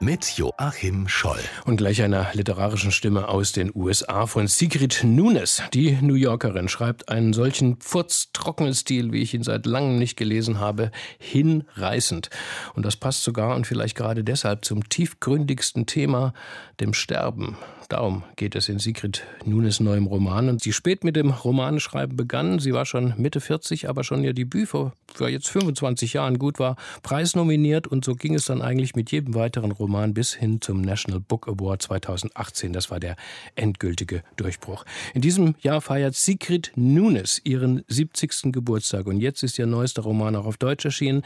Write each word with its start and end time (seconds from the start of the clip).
mit 0.00 0.36
Joachim 0.36 1.08
Scholl. 1.08 1.38
Und 1.64 1.76
gleich 1.76 2.02
einer 2.02 2.28
literarischen 2.34 2.92
Stimme 2.92 3.28
aus 3.28 3.52
den 3.52 3.70
USA 3.74 4.26
von 4.26 4.46
Sigrid 4.46 5.02
Nunes. 5.02 5.62
Die 5.72 5.98
New 6.00 6.14
Yorkerin 6.14 6.68
schreibt 6.68 7.08
einen 7.08 7.32
solchen 7.32 7.80
furztrockenen 7.80 8.74
Stil, 8.74 9.12
wie 9.12 9.22
ich 9.22 9.32
ihn 9.32 9.42
seit 9.42 9.66
langem 9.66 9.98
nicht 9.98 10.16
gelesen 10.16 10.60
habe, 10.60 10.90
hinreißend. 11.18 12.28
Und 12.74 12.84
das 12.84 12.96
passt 12.96 13.24
sogar 13.24 13.56
und 13.56 13.66
vielleicht 13.66 13.96
gerade 13.96 14.24
deshalb 14.24 14.64
zum 14.64 14.88
tiefgründigsten 14.88 15.86
Thema, 15.86 16.34
dem 16.80 16.92
Sterben. 16.92 17.56
Darum 17.88 18.24
geht 18.36 18.54
es 18.54 18.68
in 18.68 18.78
Sigrid 18.78 19.22
Nunes 19.44 19.80
neuem 19.80 20.06
Roman. 20.06 20.48
Und 20.48 20.62
sie 20.62 20.72
spät 20.72 21.04
mit 21.04 21.16
dem 21.16 21.30
Romanschreiben 21.30 22.16
begann. 22.16 22.58
Sie 22.58 22.72
war 22.72 22.86
schon 22.86 23.14
Mitte 23.16 23.40
40, 23.40 23.88
aber 23.88 24.04
schon 24.04 24.24
ihr 24.24 24.32
Debüt 24.32 24.68
vor, 24.68 24.92
jetzt 25.20 25.48
25 25.48 26.14
Jahren 26.14 26.38
gut 26.38 26.58
war, 26.58 26.76
preisnominiert. 27.02 27.86
Und 27.86 28.04
so 28.04 28.14
ging 28.14 28.34
es 28.34 28.46
dann 28.46 28.62
eigentlich 28.62 28.96
mit 28.96 29.10
jedem 29.10 29.34
weiteren 29.34 29.63
Roman 29.72 30.14
bis 30.14 30.34
hin 30.34 30.60
zum 30.60 30.80
National 30.80 31.20
Book 31.20 31.48
Award 31.48 31.82
2018. 31.82 32.72
Das 32.72 32.90
war 32.90 33.00
der 33.00 33.16
endgültige 33.54 34.22
Durchbruch. 34.36 34.84
In 35.14 35.20
diesem 35.20 35.54
Jahr 35.60 35.80
feiert 35.80 36.14
Sigrid 36.14 36.72
Nunes 36.76 37.40
ihren 37.44 37.84
70. 37.88 38.52
Geburtstag. 38.52 39.06
Und 39.06 39.20
jetzt 39.20 39.42
ist 39.42 39.58
ihr 39.58 39.66
neuester 39.66 40.02
Roman 40.02 40.36
auch 40.36 40.46
auf 40.46 40.56
Deutsch 40.56 40.84
erschienen. 40.84 41.22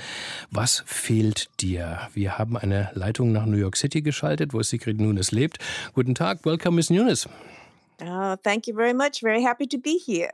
Was 0.51 0.83
fehlt 0.87 1.49
dir? 1.61 2.09
Wir 2.15 2.39
haben 2.39 2.57
eine 2.57 2.91
Leitung 2.95 3.33
nach 3.33 3.47
New 3.47 3.57
York 3.57 3.77
City 3.77 4.03
geschaltet, 4.03 4.53
wo 4.55 4.63
Sigrid 4.63 5.01
Nunes 5.01 5.33
lebt. 5.33 5.59
Guten 5.95 6.15
Tag. 6.15 6.45
Welcome, 6.45 6.77
Miss 6.77 6.91
Nunes. 6.91 7.29
Oh, 8.01 8.37
thank 8.43 8.67
you 8.67 8.75
very 8.75 8.95
much. 8.95 9.21
Very 9.21 9.43
happy 9.43 9.67
to 9.67 9.79
be 9.79 9.99
here. 9.99 10.31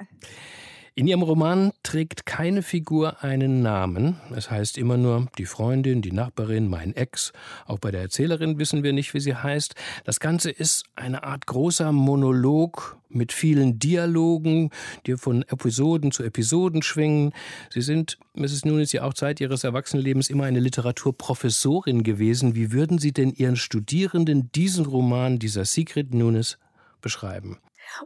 In 0.96 1.08
Ihrem 1.08 1.22
Roman 1.22 1.72
trägt 1.82 2.24
keine 2.24 2.62
Figur 2.62 3.24
einen 3.24 3.62
Namen. 3.62 4.20
Es 4.32 4.48
heißt 4.48 4.78
immer 4.78 4.96
nur 4.96 5.26
die 5.38 5.44
Freundin, 5.44 6.02
die 6.02 6.12
Nachbarin, 6.12 6.68
mein 6.68 6.95
Ex. 6.95 7.32
Auch 7.66 7.80
bei 7.80 7.90
der 7.90 8.01
Erzählerin 8.01 8.60
wissen 8.60 8.84
wir 8.84 8.92
nicht, 8.92 9.12
wie 9.12 9.18
sie 9.18 9.34
heißt. 9.34 9.74
Das 10.04 10.20
Ganze 10.20 10.52
ist 10.52 10.84
eine 10.95 11.24
Art 11.24 11.46
großer 11.46 11.90
Monolog 11.90 12.96
mit 13.09 13.32
vielen 13.32 13.80
Dialogen, 13.80 14.70
die 15.04 15.16
von 15.16 15.42
Episoden 15.42 16.12
zu 16.12 16.23
Episoden 16.23 16.80
schwingen. 16.82 17.32
Sie 17.70 17.82
sind, 17.82 18.16
Mrs. 18.34 18.64
Nunes, 18.64 18.92
ja 18.92 19.02
auch 19.02 19.14
Zeit 19.14 19.40
Ihres 19.40 19.64
Erwachsenenlebens 19.64 20.30
immer 20.30 20.45
eine 20.45 20.60
Literaturprofessorin 20.60 22.04
gewesen. 22.04 22.54
Wie 22.54 22.70
würden 22.70 22.98
Sie 22.98 23.10
denn 23.10 23.32
Ihren 23.32 23.56
Studierenden 23.56 24.52
diesen 24.52 24.86
Roman 24.86 25.40
dieser 25.40 25.64
Sigrid 25.64 26.14
Nunes 26.14 26.56
beschreiben? 27.01 27.58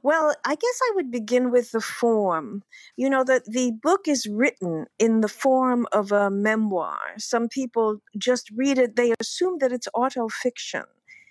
Well, 0.03 0.35
I 0.45 0.55
guess 0.55 0.81
I 0.85 0.93
would 0.95 1.11
begin 1.11 1.51
with 1.51 1.73
the 1.73 1.81
form. 1.81 2.63
You 2.97 3.11
know, 3.11 3.25
that 3.25 3.45
the 3.47 3.73
book 3.73 4.09
is 4.09 4.27
written 4.27 4.87
in 4.99 5.21
the 5.21 5.29
form 5.29 5.87
of 5.93 6.13
a 6.13 6.31
memoir. 6.31 6.99
Some 7.19 7.49
people 7.49 8.01
just 8.17 8.51
read 8.51 8.79
it, 8.79 8.97
they 8.97 9.15
assume 9.21 9.59
that 9.61 9.73
it's 9.73 9.89
autofiction. 9.95 10.85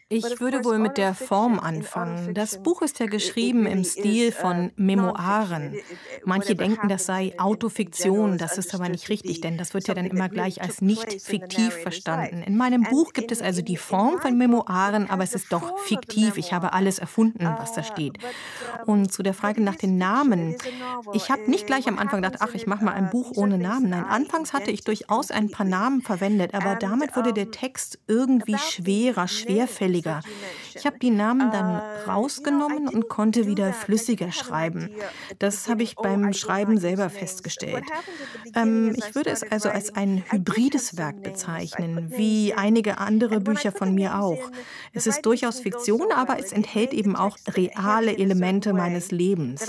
Ich 0.10 0.40
würde 0.40 0.64
wohl 0.64 0.80
mit 0.80 0.98
der 0.98 1.14
Form 1.14 1.60
anfangen. 1.60 2.34
Das 2.34 2.64
Buch 2.64 2.82
ist 2.82 3.00
ja 3.02 3.08
geschrieben 3.08 3.66
im 3.66 3.84
Stil 3.84 4.32
von 4.32 4.72
Memoiren. 4.78 5.76
Manche 6.24 6.56
denken, 6.56 6.88
das 6.88 7.06
sei 7.06 7.34
Autofiktion, 7.38 8.38
das 8.38 8.58
ist 8.58 8.74
aber 8.74 8.88
nicht 8.88 9.10
richtig, 9.10 9.42
denn 9.42 9.58
das 9.58 9.74
wird 9.74 9.86
ja 9.90 9.94
dann 9.94 10.06
immer 10.06 10.30
gleich 10.30 10.62
als 10.62 10.82
nicht 10.82 11.22
fiktiv 11.22 11.74
verstanden. 11.74 12.42
In 12.42 12.56
meinem 12.56 12.84
Buch 12.84 13.12
gibt 13.12 13.34
es 13.34 13.42
also 13.42 13.62
die 13.62 13.76
Form 13.76 14.22
von 14.22 14.38
Memoiren, 14.38 15.10
aber 15.10 15.26
es 15.26 15.36
ist 15.36 15.52
doch 15.52 15.78
fiktiv. 15.80 16.38
Ich 16.38 16.54
habe 16.54 16.72
alles 16.72 17.00
erfunden, 17.00 17.44
was 17.58 17.74
da 17.74 17.84
steht. 17.84 18.18
Und 18.86 19.12
zu 19.12 19.24
der 19.24 19.34
Frage 19.34 19.60
nach 19.62 19.76
den 19.76 19.98
Namen. 19.98 20.56
Ich 21.12 21.30
habe 21.30 21.52
nicht 21.52 21.68
gleich 21.68 21.86
am 21.90 22.00
Anfang 22.00 22.22
gedacht, 22.22 22.42
ach, 22.42 22.54
ich 22.54 22.66
mache 22.66 22.86
mal 22.86 22.94
ein 22.94 23.10
Buch 23.10 23.34
ohne 23.36 23.58
Namen. 23.58 23.90
Nein, 23.90 24.06
anfangs 24.06 24.54
hatte 24.54 24.72
ich 24.72 24.86
durchaus 24.86 25.32
ein 25.32 25.52
paar 25.52 25.66
Namen 25.66 26.02
verwendet, 26.02 26.54
aber 26.54 26.76
damit 26.76 27.18
wurde 27.18 27.34
der 27.34 27.52
Text 27.52 28.00
irgendwie 28.08 28.58
schwerer, 28.58 29.28
schwerfälliger 29.28 29.97
flüssiger. 30.02 30.22
Ich 30.78 30.86
habe 30.86 31.00
die 31.00 31.10
Namen 31.10 31.52
dann 31.52 31.82
rausgenommen 32.08 32.88
und 32.88 33.10
konnte 33.10 33.48
wieder 33.48 33.74
flüssiger 33.74 34.32
schreiben. 34.32 34.90
Das 35.40 35.68
habe 35.68 35.84
ich 35.84 35.96
beim 35.96 36.34
Schreiben 36.34 36.78
selber 36.78 37.10
festgestellt. 37.10 37.84
Ähm, 38.56 38.96
ich 38.96 39.16
würde 39.16 39.32
es 39.32 39.44
also 39.44 39.70
als 39.70 39.96
ein 39.96 40.24
hybrides 40.30 40.98
Werk 40.98 41.24
bezeichnen, 41.24 42.14
wie 42.16 42.54
einige 42.54 42.98
andere 43.00 43.40
Bücher 43.40 43.72
von 43.72 43.94
mir 43.94 44.20
auch. 44.20 44.52
Es 44.94 45.08
ist 45.08 45.22
durchaus 45.26 45.60
Fiktion, 45.60 46.12
aber 46.14 46.40
es 46.40 46.52
enthält 46.52 46.94
eben 46.94 47.16
auch 47.16 47.38
reale 47.48 48.18
Elemente 48.18 48.74
meines 48.74 49.12
Lebens. 49.12 49.68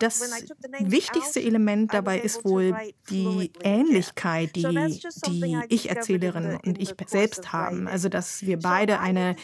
Das 0.00 0.44
wichtigste 0.78 1.40
Element 1.40 1.92
dabei 1.92 2.18
ist 2.20 2.44
wohl 2.44 2.76
die 3.10 3.50
Ähnlichkeit, 3.62 4.54
die 4.56 4.66
die 5.26 5.58
Ich-Erzählerin 5.68 6.58
und 6.64 6.80
ich 6.80 6.94
selbst 7.06 7.52
haben. 7.52 7.88
Also, 7.88 8.08
dass 8.08 8.46
wir 8.46 8.58
beide 8.58 9.00
eine 9.00 9.36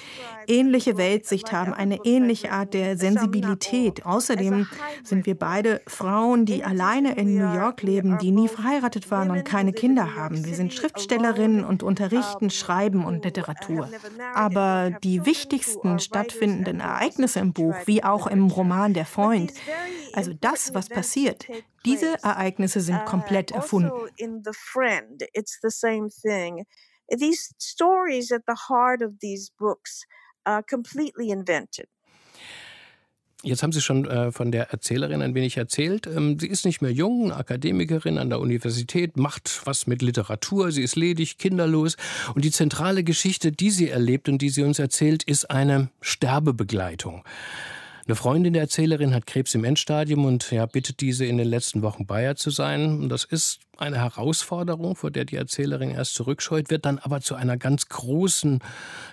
ähnliche 0.47 0.92
Weltsicht 0.97 1.53
haben, 1.53 1.73
eine 1.73 1.99
ähnliche 2.05 2.53
Art 2.53 2.75
der 2.75 2.97
Sensibilität. 2.97 4.05
Außerdem 4.07 4.67
sind 5.05 5.27
wir 5.27 5.39
beide 5.39 5.81
Frauen, 5.87 6.47
die 6.47 6.65
alleine 6.65 7.15
in 7.17 7.35
New 7.35 7.55
York 7.55 7.83
leben, 7.83 8.19
die 8.19 8.31
nie 8.31 8.49
verheiratet 8.49 9.11
waren 9.11 9.31
und 9.31 9.45
keine 9.45 9.73
Kinder 9.73 10.15
haben. 10.17 10.45
Wir 10.45 10.55
sind 10.55 10.73
Schriftstellerinnen 10.73 11.65
und 11.65 11.83
unterrichten 11.83 12.51
Schreiben 12.51 13.05
und 13.05 13.25
Literatur. 13.25 13.89
Aber 14.35 14.91
die 15.03 15.27
wichtigsten 15.27 15.99
stattfindenden 15.99 16.81
Ereignisse 16.81 17.41
im 17.41 17.53
Buch, 17.53 17.75
wie 17.87 18.05
auch 18.05 18.27
im 18.27 18.47
Roman 18.49 18.95
Der 18.95 19.07
Freund, 19.07 19.53
also 20.13 20.33
das, 20.41 20.75
was 20.75 20.89
passiert, 20.89 21.47
diese 21.85 22.23
Ereignisse 22.23 22.81
sind 22.81 23.05
komplett 23.05 23.53
also 23.53 23.63
erfunden. 23.63 23.93
These 27.09 27.55
stories 27.59 28.33
at 28.33 28.43
the 28.47 28.57
heart 28.69 29.03
of 29.03 29.19
these 29.21 29.51
books 29.59 30.07
uh, 30.47 30.63
completely 30.69 31.31
invented. 31.31 31.89
Jetzt 33.45 33.65
haben 33.65 33.73
Sie 33.73 33.81
schon 33.81 34.05
äh, 34.05 34.31
von 34.31 34.53
der 34.53 34.71
Erzählerin 34.71 35.21
ein 35.21 35.35
wenig 35.35 35.57
erzählt. 35.57 36.07
Ähm, 36.07 36.39
sie 36.39 36.47
ist 36.47 36.65
nicht 36.65 36.81
mehr 36.81 36.93
jung, 36.93 37.33
Akademikerin 37.33 38.19
an 38.19 38.31
der 38.31 38.39
Universität, 38.39 39.17
macht 39.17 39.63
was 39.65 39.89
mit 39.89 40.01
Literatur, 40.01 40.71
sie 40.71 40.83
ist 40.83 40.95
ledig, 40.95 41.39
kinderlos. 41.39 41.97
Und 42.37 42.45
die 42.45 42.53
zentrale 42.53 43.03
Geschichte, 43.03 43.51
die 43.51 43.71
sie 43.71 43.89
erlebt 43.89 44.29
und 44.29 44.43
die 44.43 44.51
sie 44.51 44.63
uns 44.63 44.79
erzählt, 44.79 45.25
ist 45.25 45.51
eine 45.51 45.91
Sterbebegleitung. 46.01 47.25
Eine 48.05 48.17
Freundin 48.17 48.53
der 48.53 48.63
Erzählerin 48.63 49.15
hat 49.15 49.27
Krebs 49.29 49.55
im 49.55 49.63
Endstadium 49.63 50.25
und 50.25 50.51
ja, 50.51 50.67
bittet 50.67 51.01
diese 51.01 51.25
in 51.25 51.37
den 51.37 51.47
letzten 51.47 51.83
Wochen 51.83 52.05
ihr 52.05 52.35
zu 52.35 52.51
sein. 52.51 53.01
Und 53.01 53.11
das 53.11 53.23
ist 53.23 53.61
eine 53.79 53.99
Herausforderung, 53.99 54.97
vor 54.97 55.13
der 55.13 55.25
die 55.25 55.37
Erzählerin 55.37 55.91
erst 55.91 56.15
zurückscheut, 56.15 56.69
wird 56.69 56.85
dann 56.85 56.99
aber 56.99 57.21
zu 57.21 57.37
einer 57.37 57.57
ganz 57.57 57.89
großen 57.89 58.59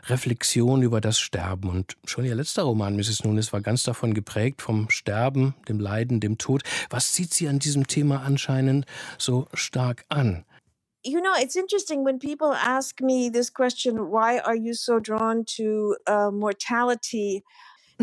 Reflexion 0.07 0.81
über 0.81 1.01
das 1.01 1.19
Sterben. 1.19 1.69
Und 1.69 1.97
schon 2.05 2.25
ihr 2.25 2.33
letzter 2.33 2.63
Roman, 2.63 2.95
Mrs. 2.95 3.23
Nunes, 3.23 3.53
war 3.53 3.61
ganz 3.61 3.83
davon 3.83 4.15
geprägt, 4.15 4.63
vom 4.63 4.89
Sterben, 4.89 5.53
dem 5.67 5.79
Leiden, 5.79 6.19
dem 6.19 6.39
Tod. 6.39 6.63
Was 6.89 7.11
zieht 7.11 7.31
sie 7.31 7.47
an 7.47 7.59
diesem 7.59 7.85
Thema 7.85 8.23
anscheinend 8.23 8.85
so 9.19 9.47
stark 9.53 10.05
an? 10.09 10.45
you 11.01 11.21
know 11.21 11.33
it's 11.39 11.55
interesting 11.55 12.03
when 12.03 12.19
people 12.19 12.53
ask 12.53 12.99
me 12.99 13.29
this 13.29 13.49
question 13.49 14.11
why 14.11 14.37
are 14.37 14.53
you 14.53 14.73
so 14.73 14.99
drawn 14.99 15.45
to 15.45 15.95
uh, 16.07 16.29
mortality 16.29 17.41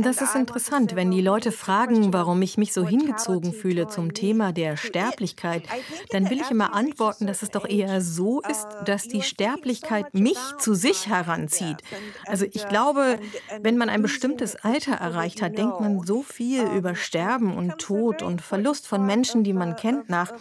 das 0.04 0.20
ist 0.20 0.34
interessant, 0.34 0.94
wenn 0.94 1.10
die 1.10 1.22
Leute 1.22 1.52
fragen, 1.52 2.12
warum 2.12 2.42
ich 2.42 2.58
mich 2.58 2.74
so 2.74 2.86
hingezogen 2.86 3.54
fühle 3.54 3.88
zum 3.88 4.12
Thema 4.12 4.52
der 4.52 4.76
Sterblichkeit, 4.76 5.62
dann 6.10 6.28
will 6.28 6.38
ich 6.40 6.50
immer 6.50 6.74
antworten, 6.74 7.26
dass 7.26 7.42
es 7.42 7.50
doch 7.50 7.66
eher 7.66 8.02
so 8.02 8.42
ist, 8.42 8.66
dass 8.84 9.08
die 9.08 9.22
Sterblichkeit 9.22 10.12
mich 10.12 10.38
zu 10.58 10.74
sich 10.74 11.08
heranzieht. 11.08 11.78
Also 12.26 12.44
ich 12.44 12.68
glaube, 12.68 13.18
wenn 13.62 13.78
man 13.78 13.88
ein 13.88 14.02
bestimmtes 14.02 14.56
Alter 14.56 14.92
erreicht 14.92 15.40
hat, 15.40 15.56
denkt 15.56 15.80
man 15.80 16.04
so 16.04 16.22
viel 16.22 16.64
über 16.76 16.94
Sterben 16.94 17.56
und 17.56 17.78
Tod 17.78 18.22
und 18.22 18.42
Verlust 18.42 18.86
von 18.86 19.06
Menschen, 19.06 19.44
die 19.44 19.54
man 19.54 19.76
kennt, 19.76 20.10
nach. 20.10 20.32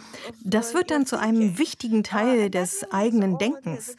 Das 0.44 0.74
wird 0.74 0.90
dann 0.90 1.06
zu 1.06 1.18
einem 1.18 1.58
wichtigen 1.58 2.04
Teil 2.04 2.50
des 2.50 2.92
eigenen 2.92 3.38
Denkens. 3.38 3.96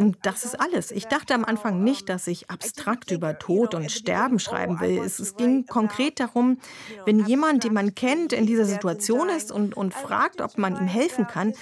Und 0.00 0.16
das 0.22 0.46
ist 0.46 0.58
alles. 0.58 0.92
Ich 0.92 1.08
dachte 1.08 1.34
am 1.34 1.44
Anfang 1.44 1.84
nicht, 1.84 2.08
dass 2.08 2.26
ich 2.26 2.48
abstrakt 2.48 3.10
über 3.10 3.38
Tod 3.38 3.74
und 3.74 3.92
Sterben 3.92 4.38
schreiben 4.38 4.80
will. 4.80 4.96
Es, 5.04 5.18
es 5.18 5.36
ging 5.36 5.66
konkret 5.66 6.20
darum, 6.20 6.58
wenn 7.04 7.26
jemand, 7.26 7.64
den 7.64 7.74
man 7.74 7.94
kennt, 7.94 8.32
in 8.32 8.46
dieser 8.46 8.64
Situation 8.64 9.28
ist 9.28 9.52
und, 9.52 9.76
und 9.76 9.92
fragt, 9.92 10.40
ob 10.40 10.56
man 10.56 10.74
ihm 10.76 10.86
helfen 10.86 11.26
kann, 11.26 11.52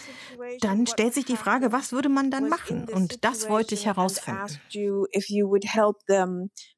dann 0.61 0.87
stellt 0.87 1.14
sich 1.14 1.25
die 1.25 1.37
Frage, 1.37 1.73
was 1.73 1.90
würde 1.90 2.08
man 2.08 2.31
dann 2.31 2.49
machen? 2.49 2.88
Und 2.88 3.25
das 3.25 3.49
wollte 3.49 3.75
ich 3.75 3.87
herausfinden. 3.87 4.61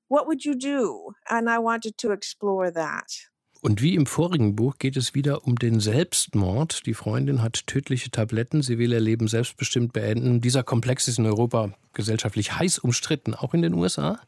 What 0.08 0.26
would 0.26 0.44
you 0.44 0.54
do? 0.54 1.12
And 1.26 1.46
I 1.46 1.58
wanted 1.58 1.96
to 1.98 2.10
explore 2.10 2.72
that. 2.72 3.30
Und 3.62 3.82
wie 3.82 3.94
im 3.94 4.06
vorigen 4.06 4.56
Buch 4.56 4.78
geht 4.78 4.96
es 4.96 5.14
wieder 5.14 5.46
um 5.46 5.56
den 5.56 5.80
Selbstmord. 5.80 6.86
Die 6.86 6.94
Freundin 6.94 7.42
hat 7.42 7.66
tödliche 7.66 8.10
Tabletten, 8.10 8.62
sie 8.62 8.78
will 8.78 8.92
ihr 8.92 9.00
Leben 9.00 9.28
selbstbestimmt 9.28 9.92
beenden. 9.92 10.40
Dieser 10.40 10.62
Komplex 10.62 11.08
ist 11.08 11.18
in 11.18 11.26
Europa 11.26 11.74
gesellschaftlich 11.92 12.56
heiß 12.56 12.78
umstritten, 12.78 13.34
auch 13.34 13.52
in 13.52 13.60
den 13.60 13.74
USA. 13.74 14.18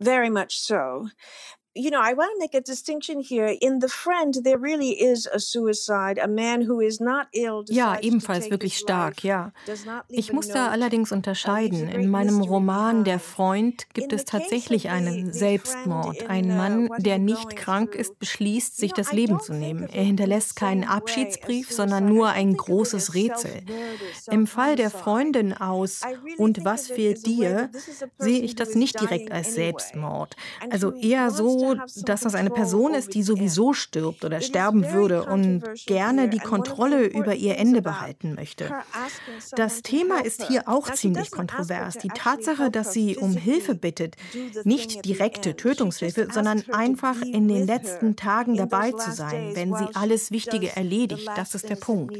Very 0.00 0.30
much 0.30 0.52
so. 0.52 1.08
You 1.78 1.90
know, 1.90 2.00
I 2.00 2.14
want 2.14 2.30
to 2.34 2.38
make 2.40 2.54
a 2.54 2.60
distinction 2.60 3.20
here. 3.20 3.56
In 3.60 3.80
The 3.80 3.88
Friend, 3.88 4.34
there 4.42 4.58
really 4.58 4.90
is 4.90 5.26
a 5.26 5.38
suicide. 5.38 6.18
A 6.18 6.26
man 6.26 6.62
who 6.62 6.80
is 6.80 7.00
not 7.00 7.28
ill. 7.32 7.64
Ja, 7.68 7.98
ebenfalls 8.00 8.50
wirklich 8.50 8.78
stark, 8.78 9.22
ja. 9.22 9.52
Ich 10.08 10.32
muss 10.32 10.48
da 10.48 10.68
allerdings 10.68 11.12
unterscheiden. 11.12 11.88
In 11.88 12.10
meinem 12.10 12.40
Roman 12.40 13.04
Der 13.04 13.20
Freund 13.20 13.86
gibt 13.94 14.12
es 14.12 14.24
tatsächlich 14.24 14.88
einen 14.90 15.32
Selbstmord. 15.32 16.28
Ein 16.28 16.56
Mann, 16.56 16.88
der 16.98 17.18
nicht 17.18 17.56
krank 17.56 17.94
ist, 17.94 18.18
beschließt, 18.18 18.76
sich 18.76 18.92
das 18.92 19.12
Leben 19.12 19.40
zu 19.40 19.52
nehmen. 19.52 19.88
Er 19.92 20.02
hinterlässt 20.02 20.56
keinen 20.56 20.84
Abschiedsbrief, 20.84 21.70
sondern 21.70 22.06
nur 22.06 22.30
ein 22.30 22.56
großes 22.56 23.14
Rätsel. 23.14 23.62
Im 24.30 24.46
Fall 24.46 24.76
der 24.76 24.90
Freundin 24.90 25.52
aus 25.52 26.00
Und 26.36 26.64
was 26.64 26.88
fehlt 26.88 27.26
dir, 27.26 27.70
sehe 28.18 28.40
ich 28.40 28.56
das 28.56 28.74
nicht 28.74 29.00
direkt 29.00 29.30
als 29.30 29.54
Selbstmord. 29.54 30.36
Also 30.70 30.92
eher 30.92 31.30
so, 31.30 31.67
dass 31.74 32.20
das 32.20 32.34
eine 32.34 32.50
Person 32.50 32.94
ist, 32.94 33.14
die 33.14 33.22
sowieso 33.22 33.72
stirbt 33.72 34.24
oder 34.24 34.40
sterben 34.40 34.92
würde 34.92 35.24
und 35.24 35.62
gerne 35.86 36.28
die 36.28 36.38
Kontrolle 36.38 37.06
über 37.06 37.34
ihr 37.34 37.58
Ende 37.58 37.82
behalten 37.82 38.34
möchte. 38.34 38.70
Das 39.56 39.82
Thema 39.82 40.24
ist 40.24 40.46
hier 40.48 40.68
auch 40.68 40.90
ziemlich 40.92 41.30
kontrovers. 41.30 41.98
Die 41.98 42.08
Tatsache, 42.08 42.70
dass 42.70 42.92
sie 42.92 43.16
um 43.16 43.36
Hilfe 43.36 43.74
bittet, 43.74 44.16
nicht 44.64 45.04
direkte 45.04 45.56
Tötungshilfe, 45.56 46.28
sondern 46.32 46.62
einfach 46.72 47.20
in 47.22 47.48
den 47.48 47.66
letzten 47.66 48.16
Tagen 48.16 48.56
dabei 48.56 48.92
zu 48.92 49.12
sein, 49.12 49.52
wenn 49.54 49.74
sie 49.74 49.88
alles 49.94 50.30
Wichtige 50.30 50.74
erledigt, 50.76 51.28
das 51.36 51.54
ist 51.54 51.68
der 51.68 51.76
Punkt. 51.76 52.18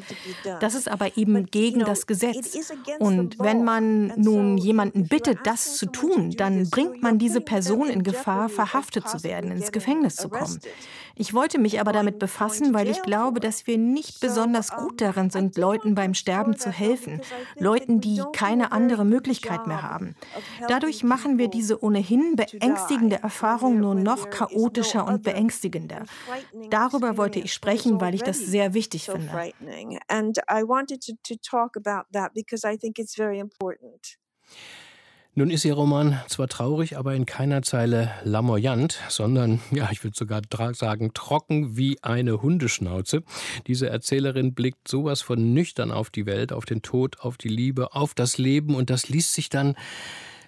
Das 0.60 0.74
ist 0.74 0.88
aber 0.88 1.16
eben 1.16 1.46
gegen 1.46 1.80
das 1.80 2.06
Gesetz. 2.06 2.72
Und 2.98 3.38
wenn 3.38 3.64
man 3.64 4.12
nun 4.16 4.58
jemanden 4.58 5.08
bittet, 5.08 5.38
das 5.44 5.76
zu 5.76 5.86
tun, 5.86 6.30
dann 6.36 6.68
bringt 6.70 7.02
man 7.02 7.18
diese 7.18 7.40
Person 7.40 7.88
in 7.88 8.02
Gefahr, 8.02 8.48
verhaftet 8.48 9.08
zu 9.08 9.22
werden, 9.22 9.27
ins 9.28 9.72
Gefängnis 9.72 10.16
zu 10.16 10.28
kommen. 10.28 10.58
Ich 11.14 11.34
wollte 11.34 11.58
mich 11.58 11.80
aber 11.80 11.92
damit 11.92 12.18
befassen, 12.18 12.74
weil 12.74 12.88
ich 12.88 13.02
glaube, 13.02 13.40
dass 13.40 13.66
wir 13.66 13.76
nicht 13.76 14.20
besonders 14.20 14.70
gut 14.70 15.00
darin 15.00 15.30
sind, 15.30 15.56
Leuten 15.56 15.94
beim 15.94 16.14
Sterben 16.14 16.56
zu 16.56 16.70
helfen, 16.70 17.20
Leuten, 17.56 18.00
die 18.00 18.22
keine 18.32 18.72
andere 18.72 19.04
Möglichkeit 19.04 19.66
mehr 19.66 19.82
haben. 19.82 20.14
Dadurch 20.68 21.02
machen 21.02 21.38
wir 21.38 21.48
diese 21.48 21.82
ohnehin 21.82 22.36
beängstigende 22.36 23.16
Erfahrung 23.16 23.80
nur 23.80 23.94
noch 23.94 24.30
chaotischer 24.30 25.06
und 25.06 25.22
beängstigender. 25.24 26.04
Darüber 26.70 27.16
wollte 27.16 27.40
ich 27.40 27.52
sprechen, 27.52 28.00
weil 28.00 28.14
ich 28.14 28.22
das 28.22 28.38
sehr 28.38 28.74
wichtig 28.74 29.06
finde. 29.06 29.52
Nun 35.38 35.50
ist 35.50 35.64
Ihr 35.64 35.74
Roman 35.74 36.18
zwar 36.26 36.48
traurig, 36.48 36.98
aber 36.98 37.14
in 37.14 37.24
keiner 37.24 37.62
Zeile 37.62 38.10
lamoyant, 38.24 38.98
sondern, 39.08 39.60
ja, 39.70 39.88
ich 39.92 40.02
würde 40.02 40.16
sogar 40.16 40.42
sagen, 40.74 41.12
trocken 41.14 41.76
wie 41.76 42.02
eine 42.02 42.42
Hundeschnauze. 42.42 43.22
Diese 43.68 43.88
Erzählerin 43.88 44.52
blickt 44.54 44.88
sowas 44.88 45.22
von 45.22 45.54
nüchtern 45.54 45.92
auf 45.92 46.10
die 46.10 46.26
Welt, 46.26 46.52
auf 46.52 46.64
den 46.64 46.82
Tod, 46.82 47.20
auf 47.20 47.36
die 47.36 47.50
Liebe, 47.50 47.94
auf 47.94 48.14
das 48.14 48.36
Leben 48.36 48.74
und 48.74 48.90
das 48.90 49.08
liest 49.10 49.32
sich 49.32 49.48
dann 49.48 49.76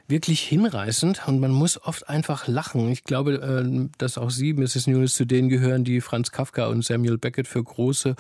wirklich 0.08 0.40
hinreißend 0.40 1.28
und 1.28 1.38
man 1.38 1.52
muss 1.52 1.81
oft 1.81 2.08
einfach 2.08 2.48
lachen. 2.48 2.90
Ich 2.90 3.04
glaube, 3.04 3.34
äh, 3.34 3.88
dass 3.98 4.19
auch 4.19 4.31
Sie, 4.31 4.54
Mrs. 4.54 4.88
Nunes, 4.88 5.14
zu 5.14 5.25
denen 5.25 5.48
gehören, 5.48 5.84
die 5.84 6.00
Franz 6.00 6.32
Kafka 6.32 6.66
und 6.66 6.84
Samuel 6.84 7.16
Beckett 7.16 7.46
für 7.46 7.62
große 7.62 8.16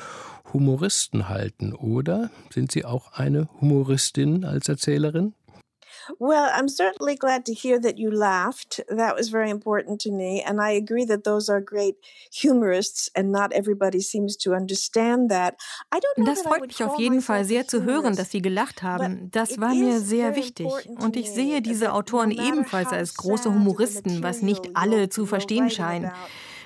Humoristen 0.52 1.28
halten, 1.28 1.72
oder? 1.72 2.30
Sind 2.52 2.70
Sie 2.70 2.84
auch 2.84 3.12
eine 3.12 3.48
Humoristin 3.60 4.44
als 4.44 4.68
Erzählerin? 4.68 5.34
Well, 6.18 6.50
I'm 6.52 6.68
certainly 6.68 7.16
glad 7.16 7.44
to 7.46 7.54
hear 7.54 7.78
that 7.80 7.98
you 7.98 8.10
laughed. 8.10 8.80
That 8.88 9.16
was 9.16 9.28
very 9.30 9.50
important 9.50 10.00
to 10.02 10.10
me. 10.10 10.42
And 10.42 10.60
I 10.60 10.70
agree 10.72 11.04
that 11.06 11.24
those 11.24 11.48
are 11.48 11.60
great 11.60 11.96
humorists 12.32 13.10
and 13.14 13.30
not 13.32 13.52
everybody 13.52 14.00
seems 14.00 14.36
to 14.38 14.54
understand 14.54 15.30
that. 15.30 15.54
I 15.92 15.98
don't 15.98 16.16
know 16.16 16.24
das 16.24 16.42
freut 16.42 16.66
mich 16.66 16.82
auf 16.82 16.98
jeden 16.98 17.20
Fall 17.20 17.44
sehr 17.44 17.66
zu 17.66 17.84
hören, 17.84 18.16
dass 18.16 18.30
Sie 18.30 18.42
gelacht 18.42 18.82
haben. 18.82 19.30
Das 19.30 19.58
war 19.60 19.74
mir 19.74 20.00
sehr 20.00 20.36
wichtig. 20.36 20.66
Und 20.98 21.16
ich 21.16 21.30
sehe 21.30 21.62
diese 21.62 21.92
Autoren 21.92 22.30
ebenfalls 22.30 22.92
als 22.92 23.14
große 23.14 23.52
Humoristen, 23.52 24.22
was 24.22 24.42
nicht 24.42 24.70
alle 24.74 25.08
zu 25.08 25.26
verstehen 25.26 25.70
scheinen. 25.70 26.10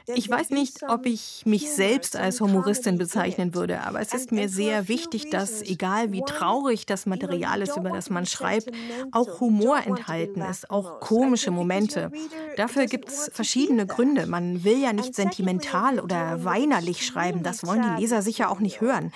Ich 0.06 0.28
weiß 0.28 0.50
nicht, 0.50 0.82
ob 0.86 1.06
ich 1.06 1.42
mich 1.46 1.70
selbst 1.70 2.14
als 2.16 2.40
Humoristin 2.40 2.98
bezeichnen 2.98 3.54
würde, 3.54 3.80
aber 3.82 4.00
es 4.00 4.12
ist 4.12 4.32
mir 4.32 4.50
sehr 4.50 4.88
wichtig, 4.88 5.30
dass, 5.30 5.62
egal 5.62 6.12
wie 6.12 6.20
traurig 6.20 6.84
das 6.84 7.06
Material 7.06 7.62
ist, 7.62 7.76
über 7.76 7.90
das 7.90 8.10
man 8.10 8.26
schreibt, 8.26 8.70
auch 9.12 9.40
Humor 9.40 9.78
enthalten 9.86 10.42
ist, 10.42 10.70
auch 10.70 11.00
komische 11.00 11.50
Momente. 11.50 12.10
Dafür 12.58 12.84
gibt 12.84 13.08
es 13.08 13.30
verschiedene 13.32 13.86
Gründe. 13.86 14.26
Man 14.26 14.62
will 14.62 14.78
ja 14.78 14.92
nicht 14.92 15.14
sentimental 15.14 15.98
oder 15.98 16.44
weinerlich 16.44 17.06
schreiben, 17.06 17.42
das 17.42 17.66
wollen 17.66 17.82
die 17.82 18.02
Leser 18.02 18.20
sicher 18.20 18.50
auch 18.50 18.60
nicht 18.60 18.82
hören. 18.82 19.10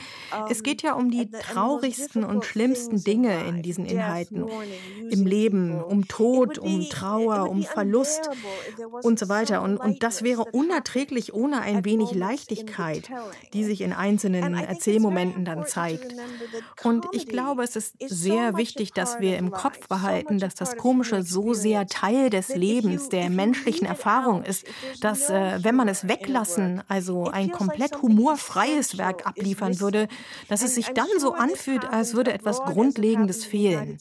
Es 0.48 0.62
geht 0.62 0.80
ja 0.82 0.94
um 0.94 1.10
die 1.10 1.30
traurigsten 1.30 2.24
und 2.24 2.46
schlimmsten 2.46 3.04
Dinge 3.04 3.46
in 3.46 3.62
diesen 3.62 3.84
Inhalten. 3.84 4.46
Im 5.10 5.26
Leben, 5.26 5.82
um 5.82 6.08
Tod, 6.08 6.58
um 6.58 6.88
Trauer, 6.88 7.50
um 7.50 7.62
Verlust 7.62 8.30
und 9.02 9.18
so 9.18 9.28
weiter. 9.28 9.60
Und, 9.60 9.76
und 9.76 10.02
das 10.02 10.22
wäre 10.22 10.44
unerträglich 10.46 10.77
unerträglich 10.78 11.34
ohne 11.34 11.60
ein 11.60 11.84
wenig 11.84 12.12
Leichtigkeit, 12.12 13.10
die 13.52 13.64
sich 13.64 13.80
in 13.80 13.92
einzelnen 13.92 14.54
Erzählmomenten 14.54 15.44
dann 15.44 15.66
zeigt. 15.66 16.14
Und 16.84 17.06
ich 17.12 17.26
glaube, 17.26 17.64
es 17.64 17.74
ist 17.74 17.94
sehr 17.98 18.56
wichtig, 18.56 18.92
dass 18.92 19.18
wir 19.18 19.38
im 19.38 19.50
Kopf 19.50 19.88
behalten, 19.88 20.38
dass 20.38 20.54
das 20.54 20.76
Komische 20.76 21.24
so 21.24 21.52
sehr 21.52 21.86
Teil 21.86 22.30
des 22.30 22.54
Lebens, 22.54 23.08
der 23.08 23.28
menschlichen 23.28 23.86
Erfahrung 23.86 24.44
ist, 24.44 24.66
dass 25.00 25.28
äh, 25.30 25.58
wenn 25.62 25.74
man 25.74 25.88
es 25.88 26.06
weglassen, 26.06 26.82
also 26.86 27.26
ein 27.26 27.50
komplett 27.50 28.00
humorfreies 28.00 28.98
Werk 28.98 29.26
abliefern 29.26 29.80
würde, 29.80 30.06
dass 30.48 30.62
es 30.62 30.76
sich 30.76 30.86
dann 30.88 31.08
so 31.18 31.32
anfühlt, 31.32 31.84
als 31.84 32.14
würde 32.14 32.32
etwas 32.32 32.60
Grundlegendes 32.60 33.44
fehlen. 33.44 33.98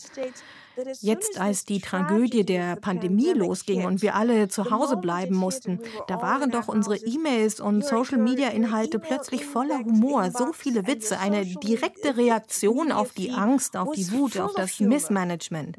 Jetzt, 1.01 1.39
als 1.39 1.65
die 1.65 1.79
Tragödie 1.79 2.45
der 2.45 2.75
Pandemie 2.75 3.31
losging 3.33 3.85
und 3.85 4.01
wir 4.01 4.15
alle 4.15 4.47
zu 4.47 4.69
Hause 4.69 4.97
bleiben 4.97 5.35
mussten, 5.35 5.79
da 6.07 6.21
waren 6.21 6.51
doch 6.51 6.67
unsere 6.67 6.97
E-Mails 6.97 7.59
und 7.59 7.83
Social-Media-Inhalte 7.83 8.99
plötzlich 8.99 9.45
voller 9.45 9.79
Humor, 9.79 10.29
so 10.31 10.53
viele 10.53 10.85
Witze, 10.85 11.19
eine 11.19 11.45
direkte 11.45 12.17
Reaktion 12.17 12.91
auf 12.91 13.13
die 13.13 13.31
Angst, 13.31 13.75
auf 13.75 13.91
die 13.93 14.11
Wut, 14.11 14.37
auf 14.37 14.53
das 14.53 14.79
Missmanagement. 14.79 15.77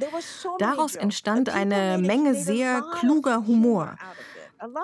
Daraus 0.58 0.96
entstand 0.96 1.48
eine 1.48 1.98
Menge 1.98 2.34
sehr 2.34 2.82
kluger 2.98 3.46
Humor. 3.46 3.96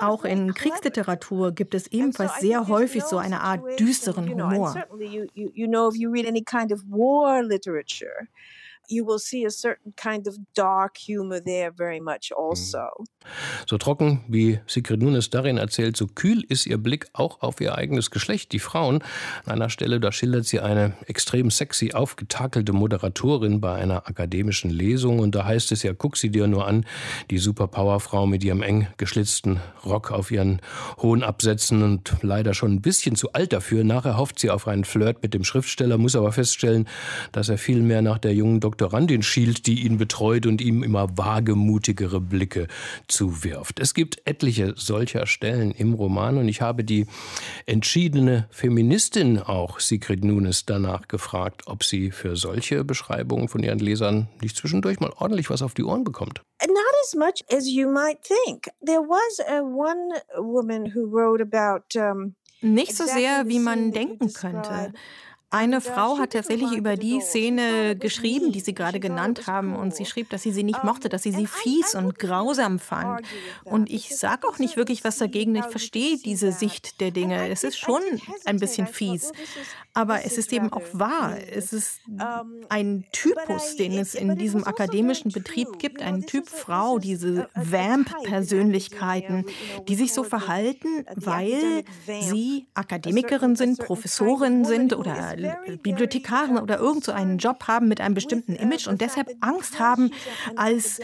Auch 0.00 0.25
in 0.25 0.55
Kriegsliteratur 0.55 1.50
gibt 1.50 1.75
es 1.75 1.88
ebenfalls 1.88 2.38
sehr 2.38 2.69
häufig 2.69 3.02
so 3.02 3.19
eine 3.19 3.40
Art 3.40 3.81
düsteren 3.81 4.28
Humor 4.28 4.76
you 8.88 9.06
will 9.06 9.19
see 9.19 9.44
a 9.46 9.50
certain 9.50 9.94
kind 9.96 10.26
of 10.29 10.36
dark 10.55 10.96
humor 10.96 11.41
there 11.41 11.72
very 11.72 12.00
much 12.00 12.31
mhm. 12.31 12.50
also. 12.50 13.05
So 13.67 13.79
trocken, 13.79 14.24
wie 14.29 14.60
Sigrid 14.67 15.03
Nunes 15.03 15.31
darin 15.31 15.56
erzählt, 15.56 15.96
so 15.96 16.06
kühl 16.06 16.44
ist 16.48 16.67
ihr 16.67 16.79
Blick 16.79 17.08
auch 17.12 17.41
auf 17.41 17.60
ihr 17.60 17.76
eigenes 17.76 18.10
Geschlecht, 18.10 18.53
die 18.53 18.58
Frauen. 18.58 19.03
An 19.44 19.53
einer 19.53 19.70
Stelle, 19.70 20.00
da 20.00 20.12
schildert 20.12 20.44
sie 20.46 20.60
eine 20.60 20.93
extrem 21.06 21.50
sexy, 21.50 21.93
aufgetakelte 21.94 22.72
Moderatorin 22.72 23.60
bei 23.60 23.74
einer 23.74 24.06
akademischen 24.08 24.70
Lesung. 24.70 25.20
Und 25.20 25.34
da 25.34 25.44
heißt 25.44 25.72
es 25.72 25.82
ja, 25.82 25.93
guck 25.94 26.17
sie 26.17 26.31
dir 26.31 26.46
nur 26.46 26.67
an, 26.67 26.84
die 27.31 27.38
Superpowerfrau 27.38 28.26
mit 28.26 28.44
ihrem 28.44 28.62
eng 28.62 28.88
geschlitzten 28.96 29.60
Rock 29.84 30.12
auf 30.12 30.31
ihren 30.31 30.60
hohen 30.98 31.22
Absätzen 31.22 31.82
und 31.82 32.17
leider 32.22 32.55
schon 32.55 32.72
ein 32.74 32.82
bisschen 32.82 33.17
zu 33.17 33.32
alt 33.32 33.53
dafür. 33.53 33.84
Nachher 33.84 34.19
hofft 34.19 34.38
sie 34.38 34.50
auf 34.50 34.69
einen 34.69 34.84
Flirt 34.84 35.22
mit 35.22 35.34
dem 35.34 35.44
Schriftsteller, 35.44 35.98
muss 35.98 36.17
aber 36.17 36.32
feststellen, 36.32 36.88
dass 37.32 37.48
er 37.48 37.58
viel 37.58 37.81
mehr 37.81 38.03
nach 38.03 38.19
der 38.19 38.34
jungen 38.34 38.60
Doktorandin 38.74 39.22
schielt, 39.22 39.69
die 39.69 39.84
ihn 39.86 39.98
betreut 39.98 40.46
und 40.46 40.60
ihm 40.60 40.82
immer 40.82 41.16
wagemutigere 41.16 42.20
Blicke 42.20 42.66
zuwirft. 43.06 43.78
Es 43.78 43.94
gibt 43.94 44.20
etliche 44.24 44.74
solcher 44.76 45.28
Stellen 45.28 45.70
im 45.70 45.94
Roman 45.94 46.38
und 46.38 46.48
ich 46.48 46.60
habe 46.60 46.82
die 46.82 47.06
entschiedene 47.66 48.48
Feministin 48.50 49.38
auch, 49.38 49.78
Sigrid 49.78 50.24
Nunes, 50.24 50.66
danach 50.66 51.06
gefragt, 51.06 51.62
ob 51.66 51.84
sie 51.84 52.10
für 52.10 52.34
solche 52.34 52.82
Beschreibungen 52.82 53.46
von 53.46 53.62
ihren 53.62 53.78
Lesern 53.78 54.28
nicht 54.43 54.56
zwischendurch 54.56 54.98
mal 54.98 55.12
ordentlich 55.19 55.50
was 55.50 55.62
auf 55.62 55.74
die 55.74 55.84
Ohren 55.84 56.02
bekommt. 56.02 56.43
Not 56.66 56.94
as 57.04 57.14
much 57.14 57.44
as 57.56 57.69
you 57.69 57.88
might 57.88 58.19
think. 58.22 58.64
There 58.84 59.02
was 59.02 59.38
a 59.48 59.60
one 59.60 60.20
woman 60.36 60.93
who 60.93 61.06
wrote 61.06 61.40
about 61.40 61.96
um, 61.96 62.34
nicht 62.60 62.96
so 62.96 63.04
sehr, 63.04 63.46
wie 63.46 63.60
man 63.60 63.93
denken 63.93 64.32
könnte. 64.32 64.93
Eine 65.55 65.81
Frau 65.81 66.19
hat 66.19 66.32
tatsächlich 66.32 66.73
über 66.73 66.96
die 66.96 67.20
Szene 67.20 67.94
geschrieben, 67.94 68.51
die 68.51 68.58
Sie 68.58 68.75
gerade 68.75 68.99
genannt 68.99 69.46
haben. 69.46 69.77
Und 69.77 69.94
sie 69.94 70.05
schrieb, 70.05 70.29
dass 70.31 70.43
sie 70.43 70.51
sie 70.51 70.65
nicht 70.65 70.82
mochte, 70.82 71.08
dass 71.08 71.23
sie 71.23 71.31
sie 71.31 71.46
fies 71.46 71.94
und 71.94 72.19
grausam 72.19 72.81
fand. 72.81 73.25
Und 73.63 73.89
ich 73.89 74.17
sage 74.17 74.49
auch 74.49 74.58
nicht 74.58 74.77
wirklich 74.77 75.05
was 75.05 75.19
dagegen. 75.19 75.55
Ich 75.55 75.67
verstehe 75.67 76.19
diese 76.19 76.51
Sicht 76.51 77.01
der 77.01 77.13
Dinge. 77.13 77.49
Es 77.51 77.63
ist 77.63 77.79
schon 77.79 78.03
ein 78.44 78.58
bisschen 78.58 78.89
fies. 78.89 79.31
Aber 79.93 80.25
es 80.25 80.39
ist 80.39 80.53
eben 80.53 80.73
auch 80.73 80.82
wahr. 80.93 81.37
Es 81.53 81.73
ist 81.73 82.01
ein 82.69 83.05
Typus, 83.13 83.77
den 83.77 83.96
es 83.96 84.17
in 84.17 84.37
diesem 84.37 84.67
akademischen 84.67 85.31
Betrieb 85.31 85.79
gibt. 85.79 86.03
Ein 86.03 86.27
Typ 86.27 86.49
Frau, 86.49 86.99
diese 86.99 87.49
Vamp-Persönlichkeiten, 87.55 89.44
die 89.87 89.94
sich 89.94 90.13
so 90.13 90.25
verhalten, 90.25 91.06
weil 91.15 91.84
sie 92.06 92.67
Akademikerin 92.75 93.55
sind, 93.55 93.79
Professorin 93.79 94.65
sind 94.65 94.96
oder 94.96 95.37
Bibliothekarin 95.82 96.58
oder 96.58 96.79
irgend 96.79 97.05
so 97.05 97.13
einen 97.13 97.39
Job 97.39 97.65
haben 97.67 97.89
mit 97.89 98.01
einem 98.01 98.15
bestimmten 98.15 98.55
Image 98.55 98.86
und 98.86 99.01
deshalb 99.01 99.29
Angst 99.41 99.79
haben, 99.79 100.10
als 100.56 101.01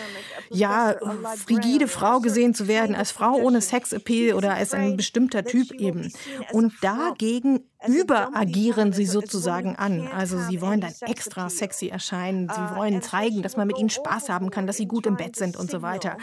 ja 0.50 0.94
frigide 1.36 1.88
Frau 1.88 2.20
gesehen 2.20 2.54
zu 2.54 2.68
werden, 2.68 2.94
als 2.94 3.10
Frau 3.10 3.34
ohne 3.34 3.60
Sexappeal 3.60 4.34
oder 4.34 4.54
als 4.54 4.74
ein 4.74 4.96
bestimmter 4.96 5.44
Typ 5.44 5.72
eben. 5.72 6.12
Und 6.52 6.72
dagegen 6.82 7.60
überagieren 7.86 8.92
sie 8.92 9.06
sozusagen 9.06 9.76
an. 9.76 10.08
Also 10.08 10.38
sie 10.38 10.60
wollen 10.60 10.80
dann 10.80 10.94
extra 11.02 11.48
sexy 11.48 11.88
erscheinen, 11.88 12.48
sie 12.48 12.76
wollen 12.76 13.00
zeigen, 13.02 13.42
dass 13.42 13.56
man 13.56 13.66
mit 13.66 13.78
ihnen 13.78 13.90
Spaß 13.90 14.28
haben 14.28 14.50
kann, 14.50 14.66
dass 14.66 14.76
sie 14.76 14.86
gut 14.86 15.06
im 15.06 15.16
Bett 15.16 15.36
sind 15.36 15.56
und 15.56 15.70
so 15.70 15.82
weiter. 15.82 16.16